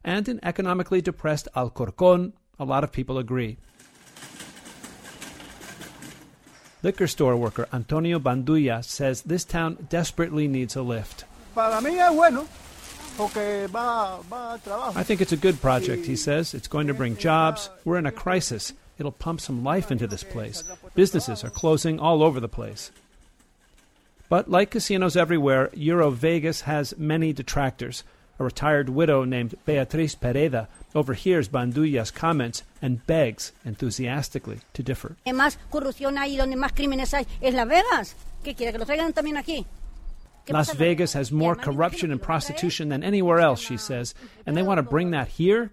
[0.05, 3.59] And in economically depressed Alcorcon, a lot of people agree.
[6.85, 11.25] Liquor store worker Antonio Bandulla says this town desperately needs a lift.
[11.57, 11.81] I
[15.03, 16.53] think it's a good project, he says.
[16.53, 17.71] It's going to bring jobs.
[17.87, 18.75] We're in a crisis.
[18.99, 20.63] It'll pump some life into this place.
[20.95, 22.91] Businesses are closing all over the place.
[24.29, 28.05] But like casinos everywhere, Euro Vegas has many detractors.
[28.39, 35.17] A retired widow named Beatriz Pereda overhears Bandulla's comments and begs enthusiastically to differ.
[40.51, 44.77] Las Vegas has more corruption and prostitution than anywhere else, she says, and they want
[44.77, 45.71] to bring that here?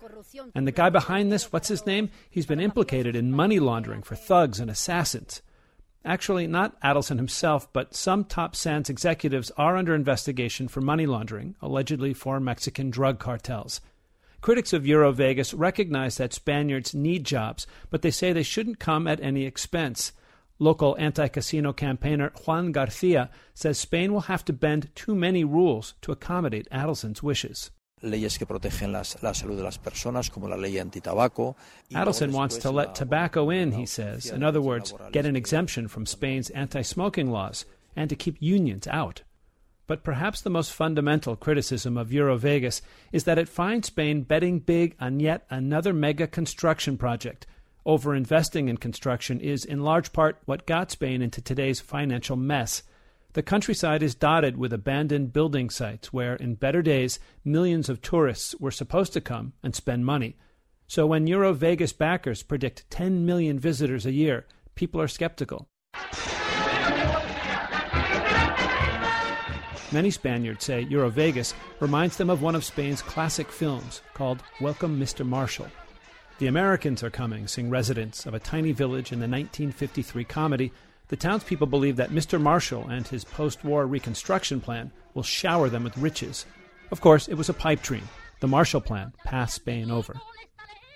[0.56, 2.10] And the guy behind this, what's his name?
[2.30, 5.42] He's been implicated in money laundering for thugs and assassins.
[6.04, 11.56] Actually, not Adelson himself, but some top Sands executives are under investigation for money laundering,
[11.62, 13.82] allegedly for Mexican drug cartels.
[14.42, 19.08] Critics of Euro Vegas recognize that Spaniards need jobs, but they say they shouldn't come
[19.08, 20.12] at any expense.
[20.58, 25.94] Local anti casino campaigner Juan Garcia says Spain will have to bend too many rules
[26.02, 27.70] to accommodate Adelson's wishes.
[28.04, 31.56] Leyes que protegen las, la salud de las personas, como la ley antitabaco.
[31.94, 34.32] Adelson wants to let tobacco in, he says.
[34.32, 38.88] In other words, get an exemption from Spain's anti smoking laws, and to keep unions
[38.88, 39.22] out.
[39.88, 44.96] But perhaps the most fundamental criticism of Eurovegas is that it finds Spain betting big
[45.00, 47.46] on yet another mega construction project.
[47.86, 52.84] Overinvesting in construction is, in large part, what got Spain into today's financial mess.
[53.34, 58.54] The countryside is dotted with abandoned building sites where, in better days, millions of tourists
[58.60, 60.36] were supposed to come and spend money.
[60.88, 65.70] So when Eurovegas backers predict 10 million visitors a year, people are skeptical.
[69.94, 75.26] Many Spaniards say Eurovegas reminds them of one of Spain's classic films called Welcome, Mr.
[75.26, 75.68] Marshall.
[76.40, 80.74] The Americans are coming, sing residents of a tiny village in the 1953 comedy.
[81.12, 82.40] The townspeople believe that Mr.
[82.40, 86.46] Marshall and his post war reconstruction plan will shower them with riches.
[86.90, 88.08] Of course, it was a pipe dream.
[88.40, 90.16] The Marshall Plan passed Spain over.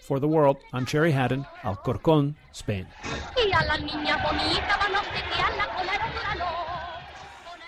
[0.03, 2.87] For the world, I'm Jerry Hadden, Alcorcon, Spain.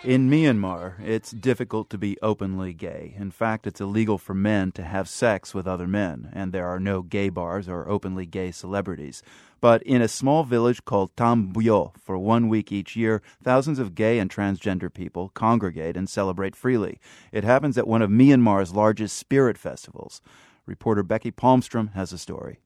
[0.05, 3.13] In Myanmar, it's difficult to be openly gay.
[3.17, 6.79] In fact, it's illegal for men to have sex with other men, and there are
[6.79, 9.21] no gay bars or openly gay celebrities.
[9.59, 14.19] But in a small village called Taumbyo, for one week each year, thousands of gay
[14.19, 16.99] and transgender people congregate and celebrate freely.
[17.31, 20.21] It happens at one of Myanmar's largest spirit festivals.
[20.65, 22.59] Reporter Becky Palmstrom has a story.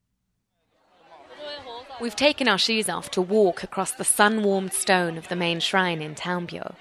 [2.02, 5.60] We've taken our shoes off to walk across the sun warmed stone of the main
[5.60, 6.76] shrine in Taumbyo.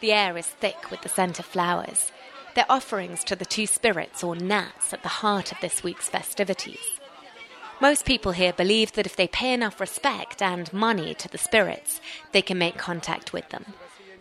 [0.00, 2.12] The air is thick with the scent of flowers.
[2.54, 6.99] They're offerings to the two spirits or nats at the heart of this week's festivities.
[7.80, 11.98] Most people here believe that if they pay enough respect and money to the spirits,
[12.32, 13.64] they can make contact with them.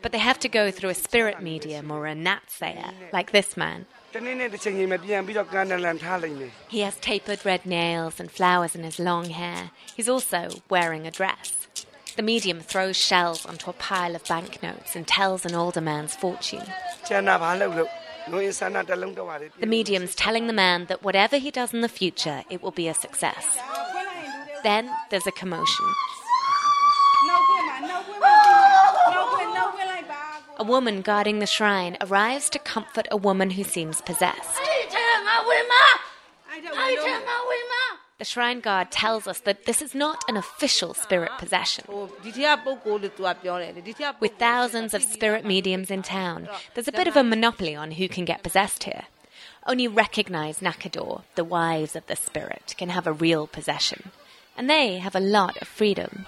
[0.01, 3.85] But they have to go through a spirit medium or a natsayer, like this man.
[6.69, 9.71] He has tapered red nails and flowers in his long hair.
[9.93, 11.67] He's also wearing a dress.
[12.15, 16.63] The medium throws shells onto a pile of banknotes and tells an older man's fortune.
[18.31, 22.87] The medium's telling the man that whatever he does in the future, it will be
[22.87, 23.57] a success.
[24.63, 25.85] Then there's a commotion.
[30.57, 34.59] A woman guarding the shrine arrives to comfort a woman who seems possessed.
[38.19, 41.85] The shrine guard tells us that this is not an official spirit possession.
[44.19, 48.09] With thousands of spirit mediums in town, there's a bit of a monopoly on who
[48.09, 49.03] can get possessed here.
[49.65, 54.11] Only recognized Nakador, the wives of the spirit, can have a real possession.
[54.57, 56.25] And they have a lot of freedom.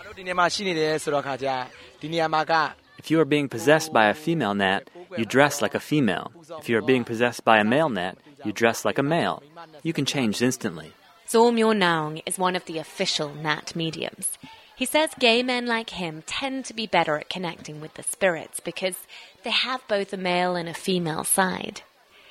[2.97, 6.31] If you are being possessed by a female nat, you dress like a female.
[6.59, 9.43] If you are being possessed by a male nat, you dress like a male.
[9.83, 10.93] You can change instantly.
[11.31, 14.37] Zormyor Naung is one of the official Nat mediums.
[14.75, 18.59] He says gay men like him tend to be better at connecting with the spirits
[18.59, 18.97] because
[19.43, 21.83] they have both a male and a female side.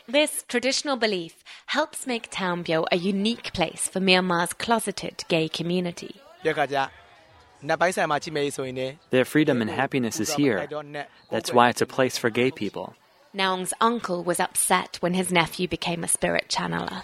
[0.07, 6.17] This traditional belief helps make Taumbyo a unique place for Myanmar's closeted gay community.
[6.43, 6.53] Their
[9.25, 10.69] freedom and happiness is here.
[11.31, 12.95] That's why it's a place for gay people.
[13.35, 17.03] Naung's uncle was upset when his nephew became a spirit channeler.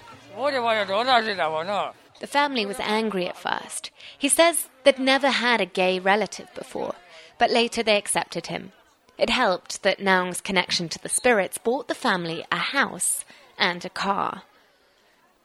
[2.21, 3.91] The family was angry at first.
[4.19, 6.95] He says they'd never had a gay relative before,
[7.39, 8.73] but later they accepted him.
[9.17, 13.25] It helped that Naung's connection to the spirits bought the family a house
[13.59, 14.43] and a car.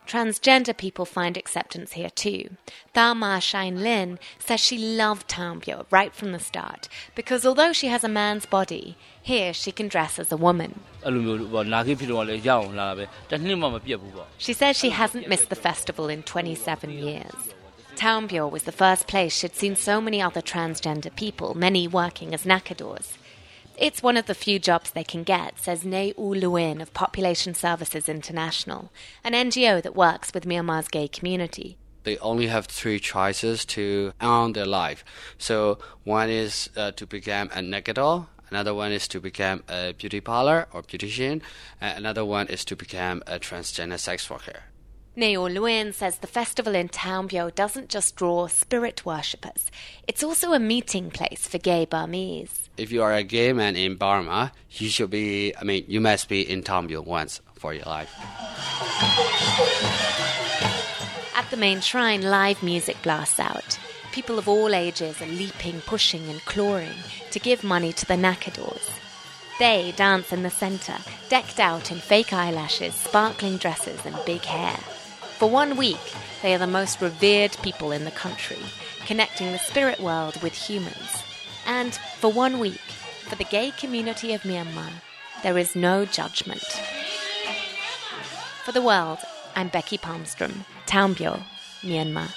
[0.06, 2.58] Transgender people find acceptance here too.
[2.94, 8.04] Tharma Shine Lin says she loved Taumbyo right from the start because although she has
[8.04, 10.80] a man's body, here she can dress as a woman.
[14.38, 17.54] She says she hasn't missed the festival in 27 years.
[17.96, 22.46] Taumbyo was the first place she'd seen so many other transgender people, many working as
[22.46, 23.18] nakadors.
[23.78, 27.54] It's one of the few jobs they can get, says Ne U Luin of Population
[27.54, 28.92] Services International,
[29.24, 31.78] an NGO that works with Myanmar's gay community.
[32.04, 35.06] They only have three choices to earn their life.
[35.38, 40.20] So one is uh, to become a nakador, another one is to become a beauty
[40.20, 41.42] parlor or beautician,
[41.80, 44.64] and another one is to become a transgender sex worker.
[45.14, 49.70] Neo Luin says the festival in Taumbyo doesn't just draw spirit worshippers,
[50.08, 52.70] it's also a meeting place for gay Burmese.
[52.78, 56.30] If you are a gay man in Burma, you should be, I mean, you must
[56.30, 58.14] be in Taumbyo once for your life.
[61.36, 63.78] At the main shrine, live music blasts out.
[64.12, 66.98] People of all ages are leaping, pushing, and clawing
[67.32, 68.92] to give money to the nakadors.
[69.58, 70.98] They dance in the center,
[71.30, 74.76] decked out in fake eyelashes, sparkling dresses, and big hair.
[75.38, 76.00] For one week,
[76.42, 78.58] they are the most revered people in the country,
[79.06, 81.24] connecting the spirit world with humans.
[81.66, 82.82] And for one week,
[83.30, 84.92] for the gay community of Myanmar,
[85.42, 86.66] there is no judgment.
[88.66, 89.20] For the world,
[89.56, 91.44] I'm Becky Palmstrom, Taumbyo,
[91.82, 92.32] Myanmar.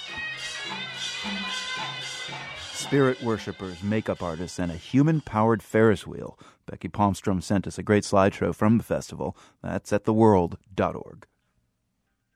[2.85, 6.37] Spirit worshippers, makeup artists, and a human powered Ferris wheel.
[6.67, 9.35] Becky Palmstrom sent us a great slideshow from the festival.
[9.63, 11.25] That's at theworld.org.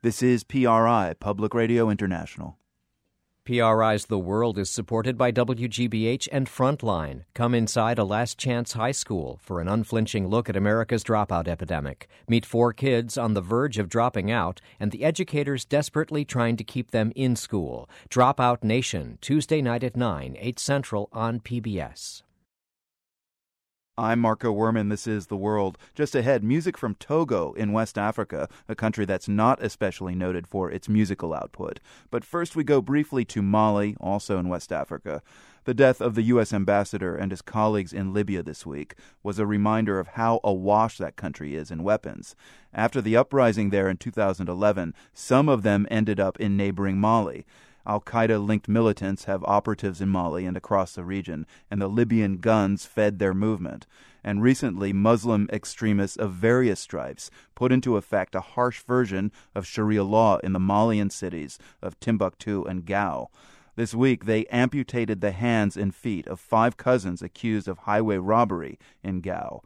[0.01, 2.57] This is PRI, Public Radio International.
[3.49, 7.23] PRI's The World is supported by WGBH and Frontline.
[7.33, 12.07] Come inside a last chance high school for an unflinching look at America's dropout epidemic.
[12.27, 16.63] Meet four kids on the verge of dropping out and the educators desperately trying to
[16.63, 17.89] keep them in school.
[18.11, 22.21] Dropout Nation, Tuesday night at 9, 8 Central on PBS.
[23.99, 24.89] I'm Marco Werman.
[24.89, 25.77] This is The World.
[25.93, 30.71] Just ahead, music from Togo in West Africa, a country that's not especially noted for
[30.71, 31.81] its musical output.
[32.09, 35.21] But first, we go briefly to Mali, also in West Africa.
[35.65, 36.53] The death of the U.S.
[36.53, 41.17] ambassador and his colleagues in Libya this week was a reminder of how awash that
[41.17, 42.37] country is in weapons.
[42.73, 47.45] After the uprising there in 2011, some of them ended up in neighboring Mali.
[47.89, 52.37] Al Qaeda linked militants have operatives in Mali and across the region, and the Libyan
[52.37, 53.87] guns fed their movement.
[54.23, 60.03] And recently, Muslim extremists of various stripes put into effect a harsh version of Sharia
[60.03, 63.31] law in the Malian cities of Timbuktu and Gao.
[63.75, 68.77] This week, they amputated the hands and feet of five cousins accused of highway robbery
[69.01, 69.63] in Gao.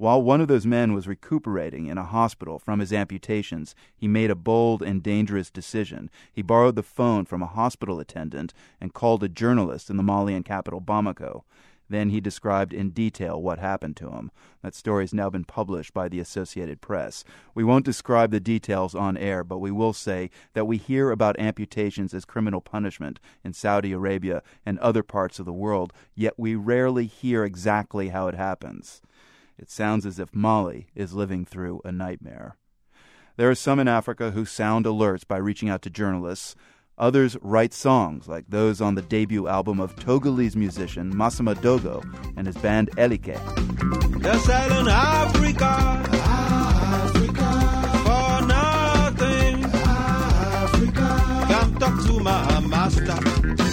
[0.00, 4.30] While one of those men was recuperating in a hospital from his amputations, he made
[4.30, 6.08] a bold and dangerous decision.
[6.32, 10.42] He borrowed the phone from a hospital attendant and called a journalist in the Malian
[10.42, 11.42] capital, Bamako.
[11.90, 14.30] Then he described in detail what happened to him.
[14.62, 17.22] That story has now been published by the Associated Press.
[17.54, 21.38] We won't describe the details on air, but we will say that we hear about
[21.38, 26.54] amputations as criminal punishment in Saudi Arabia and other parts of the world, yet we
[26.54, 29.02] rarely hear exactly how it happens.
[29.60, 32.56] It sounds as if Mali is living through a nightmare.
[33.36, 36.56] There are some in Africa who sound alerts by reaching out to journalists.
[36.96, 42.02] Others write songs, like those on the debut album of Togolese musician Massimo Dogo
[42.38, 43.36] and his band Elike.
[48.06, 49.64] For nothing.
[50.64, 53.69] Africa, talk to my master.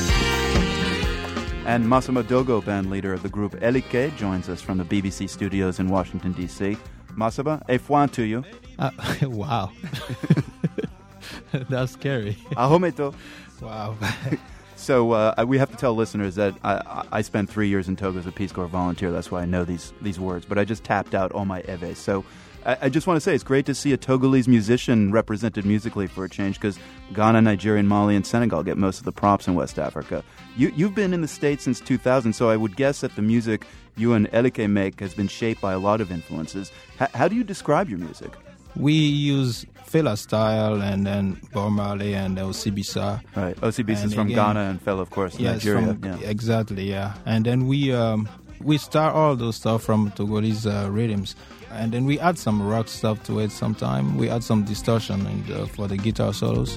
[1.68, 5.82] And Massimo Dogo, band leader of the group Elike, joins us from the BBC studios
[5.82, 6.78] in Washington, D.C.
[7.18, 8.46] Massimo, a foin to you.
[8.80, 8.92] Uh,
[9.24, 9.70] wow.
[11.52, 12.38] That's scary.
[12.52, 13.14] Ahometo.
[13.62, 13.98] Wow.
[14.78, 18.18] so uh, we have to tell listeners that I, I spent three years in Togo
[18.18, 19.12] as a Peace Corps volunteer.
[19.12, 20.46] That's why I know these these words.
[20.46, 21.96] But I just tapped out all my Ewe.
[21.96, 22.24] So
[22.66, 26.08] I, I just want to say it's great to see a Togolese musician represented musically
[26.08, 26.78] for a change because
[27.14, 30.24] Ghana, Nigeria, Mali, and Senegal get most of the props in West Africa.
[30.56, 33.66] You, you've been in the States since 2000, so I would guess that the music
[33.96, 36.72] you and Elike make has been shaped by a lot of influences.
[37.02, 38.32] H- how do you describe your music?
[38.76, 43.22] We use Fela style and then Bob Marley and Osibisa.
[43.36, 45.94] Right, Osibisa is from again, Ghana and Fela, of course, yes, Nigeria.
[45.96, 46.30] From, yeah.
[46.30, 47.14] Exactly, yeah.
[47.26, 48.30] And then we um,
[48.62, 51.36] we start all those stuff from Togolese uh, rhythms
[51.72, 54.18] and then we add some rock stuff to it sometime.
[54.18, 56.76] We add some distortion the, for the guitar solos.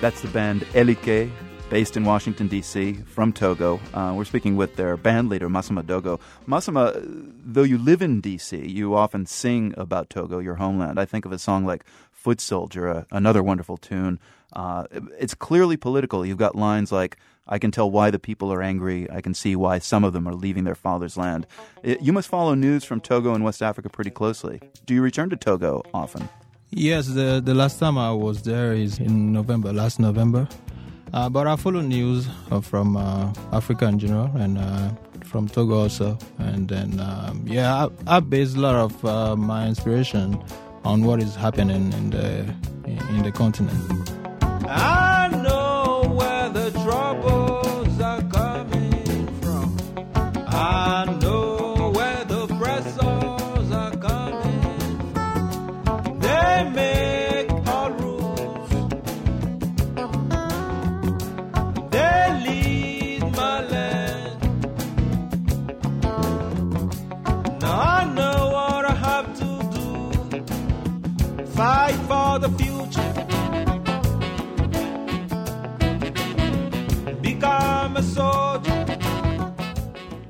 [0.00, 1.30] That's the band Elike
[1.70, 3.80] based in Washington, D.C., from Togo.
[3.92, 6.20] Uh, we're speaking with their band leader, Massimo Dogo.
[6.46, 10.98] Massimo, though you live in D.C., you often sing about Togo, your homeland.
[10.98, 14.18] I think of a song like Foot Soldier, uh, another wonderful tune.
[14.52, 14.84] Uh,
[15.18, 16.24] it's clearly political.
[16.24, 19.10] You've got lines like, I can tell why the people are angry.
[19.10, 21.46] I can see why some of them are leaving their father's land.
[21.82, 24.60] It, you must follow news from Togo and West Africa pretty closely.
[24.86, 26.28] Do you return to Togo often?
[26.70, 30.48] Yes, the, the last time I was there is in November, last November.
[31.14, 34.90] Uh, but I follow news uh, from uh, Africa in general and uh,
[35.24, 36.18] from Togo also.
[36.38, 40.42] And then, um, yeah, I, I, base a lot of my inspiration
[40.84, 42.52] on what is happening in the
[42.84, 43.80] in the continent.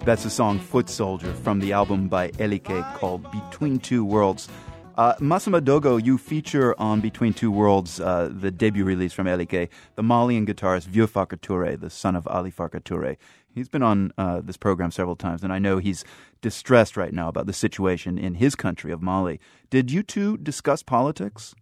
[0.04, 4.50] That's the song Foot Soldier from the album by Elike called Between Two Worlds.
[4.98, 9.70] Uh, Massimo Dogo, you feature on Between Two Worlds, uh, the debut release from Elike,
[9.94, 13.16] the Malian guitarist Vieux Farka Touré, the son of Ali Farka Touré.
[13.48, 16.04] He's been on uh, this program several times, and I know he's
[16.42, 19.40] distressed right now about the situation in his country of Mali.
[19.70, 21.54] Did you two discuss politics?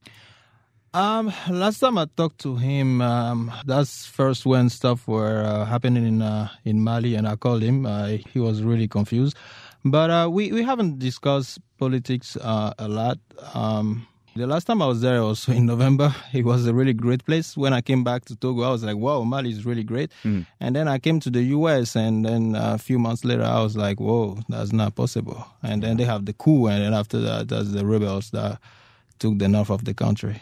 [0.94, 6.06] Um, last time I talked to him, um, that's first when stuff were uh, happening
[6.06, 7.86] in uh, in Mali, and I called him.
[7.86, 9.34] Uh, he was really confused,
[9.86, 13.18] but uh, we we haven't discussed politics uh, a lot.
[13.54, 16.14] Um, the last time I was there was in November.
[16.34, 17.56] It was a really great place.
[17.56, 20.12] When I came back to Togo, I was like, wow, Mali is really great.
[20.24, 20.46] Mm.
[20.60, 23.78] And then I came to the US, and then a few months later, I was
[23.78, 25.46] like, whoa, that's not possible.
[25.62, 28.60] And then they have the coup, and then after that, that's the rebels that
[29.18, 30.38] took the north of the country.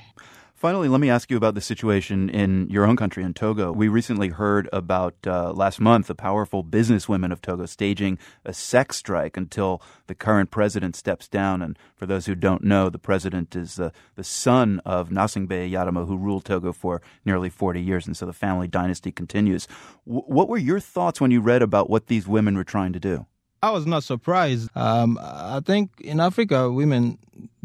[0.60, 3.72] Finally, let me ask you about the situation in your own country, in Togo.
[3.72, 8.98] We recently heard about uh, last month the powerful businesswomen of Togo staging a sex
[8.98, 11.62] strike until the current president steps down.
[11.62, 16.06] And for those who don't know, the president is uh, the son of Gnassingbé Eyadema,
[16.06, 18.06] who ruled Togo for nearly 40 years.
[18.06, 19.66] And so the family dynasty continues.
[20.06, 23.00] W- what were your thoughts when you read about what these women were trying to
[23.00, 23.24] do?
[23.62, 24.70] I was not surprised.
[24.74, 27.18] Um, I think in Africa, women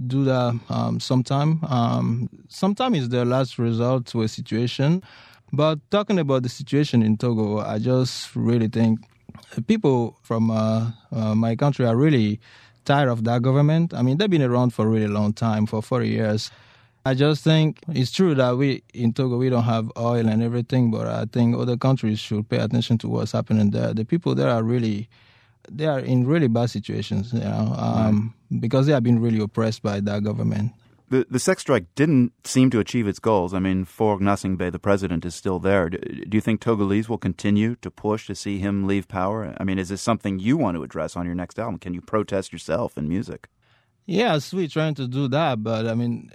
[0.08, 1.64] do that um, sometime.
[1.64, 5.02] Um, sometime is the last resort to a situation.
[5.54, 9.00] But talking about the situation in Togo, I just really think
[9.68, 12.42] people from uh, uh, my country are really
[12.84, 13.94] tired of that government.
[13.94, 16.52] I mean, they've been around for a really long time, for 40 years.
[17.06, 20.92] I just think it's true that we in Togo we don't have oil and everything,
[20.92, 23.94] but I think other countries should pay attention to what's happening there.
[23.94, 25.08] The people there are really
[25.72, 28.62] they are in really bad situations, you know, um, right.
[28.62, 30.72] because they have been really oppressed by that government.
[31.10, 33.54] The, the sex strike didn't seem to achieve its goals.
[33.54, 35.90] I mean, Faure Gnassingbé, the president, is still there.
[35.90, 39.56] Do, do, you think Togolese will continue to push to see him leave power?
[39.60, 41.78] I mean, is this something you want to address on your next album?
[41.78, 43.50] Can you protest yourself in music?
[44.08, 46.32] Yes, we're trying to do that, but I mean,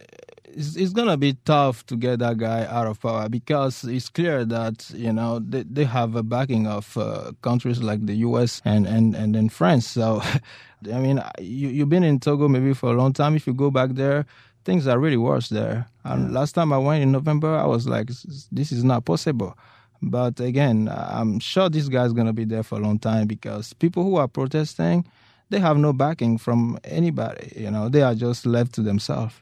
[0.55, 4.09] it's, it's going to be tough to get that guy out of power because it's
[4.09, 8.61] clear that you know they, they have a backing of uh, countries like the U.S.
[8.65, 9.87] and and and then France.
[9.87, 10.23] So,
[10.93, 13.37] I mean, you you've been in Togo maybe for a long time.
[13.37, 14.27] If you go back there,
[14.65, 15.87] things are really worse there.
[16.05, 18.09] And last time I went in November, I was like,
[18.53, 19.57] this is not possible.
[20.03, 23.75] But again, I'm sure this guy's going to be there for a long time because
[23.75, 25.05] people who are protesting,
[25.51, 27.53] they have no backing from anybody.
[27.55, 29.35] You know, they are just left to themselves.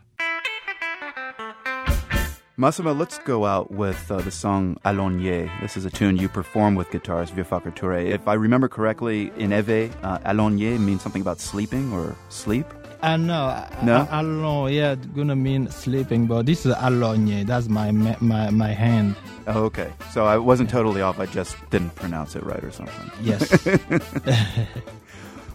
[2.61, 5.49] Massimo, let's go out with uh, the song Alonier.
[5.61, 8.11] This is a tune you perform with guitarist Vieux Touré.
[8.11, 12.67] If I remember correctly, in Ewe, uh, Alonier means something about sleeping or sleep.
[13.01, 14.09] Uh, no, No?
[14.11, 17.47] Alon, yeah, gonna mean sleeping, but this is Alonye.
[17.47, 19.15] That's my my my hand.
[19.47, 19.93] Oh, okay.
[20.11, 21.21] So I wasn't totally off.
[21.21, 23.13] I just didn't pronounce it right or something.
[23.23, 23.55] Yes.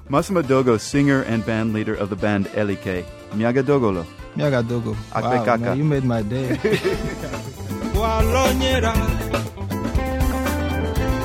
[0.09, 3.05] Massimo Dogo, singer and band leader of the band Elike.
[3.33, 3.61] Miaga
[4.35, 4.37] Dogolo.
[4.37, 4.95] Miaga Dogo.
[5.11, 5.57] Akbe Wow, Kaka.
[5.65, 6.47] man, you made my day.
[7.93, 8.93] Walonyera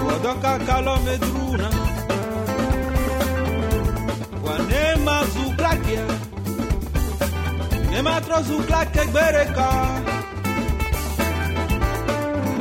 [0.07, 1.71] Wadoka kalomedruna
[4.45, 6.05] Wanema zuklakia
[7.91, 9.69] Nema tro zuklake gbereka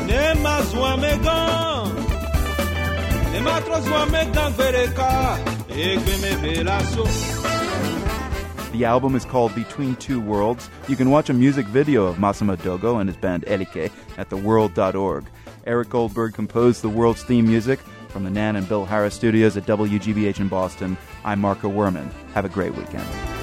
[0.08, 1.92] Nema zuamegan
[3.34, 5.38] Nema tro zuamegan gbereka
[5.70, 7.08] Egbe me belaso
[8.78, 10.70] The album is called Between Two Worlds.
[10.88, 15.26] You can watch a music video of Massimo Dogo and his band Elike at theworld.org.
[15.66, 19.66] Eric Goldberg composed the world's theme music from the Nan and Bill Harris studios at
[19.66, 20.96] WGBH in Boston.
[21.26, 22.12] I'm Marco Werman.
[22.36, 23.37] Have a great weekend.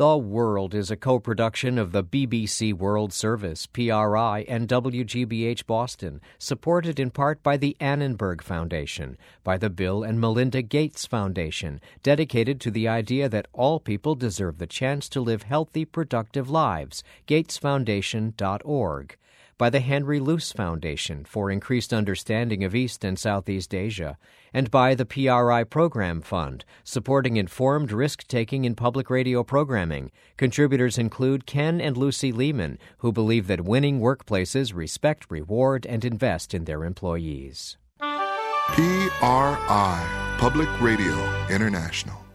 [0.00, 6.22] The World is a co production of the BBC World Service, PRI, and WGBH Boston,
[6.38, 12.62] supported in part by the Annenberg Foundation, by the Bill and Melinda Gates Foundation, dedicated
[12.62, 19.18] to the idea that all people deserve the chance to live healthy, productive lives, gatesfoundation.org
[19.60, 24.16] by the Henry Luce Foundation for increased understanding of East and Southeast Asia,
[24.54, 30.12] and by the PRI Program Fund, supporting informed risk taking in public radio programming.
[30.38, 36.54] Contributors include Ken and Lucy Lehman, who believe that winning workplaces respect, reward, and invest
[36.54, 37.76] in their employees.
[37.98, 39.16] PRI,
[40.38, 42.29] Public Radio International.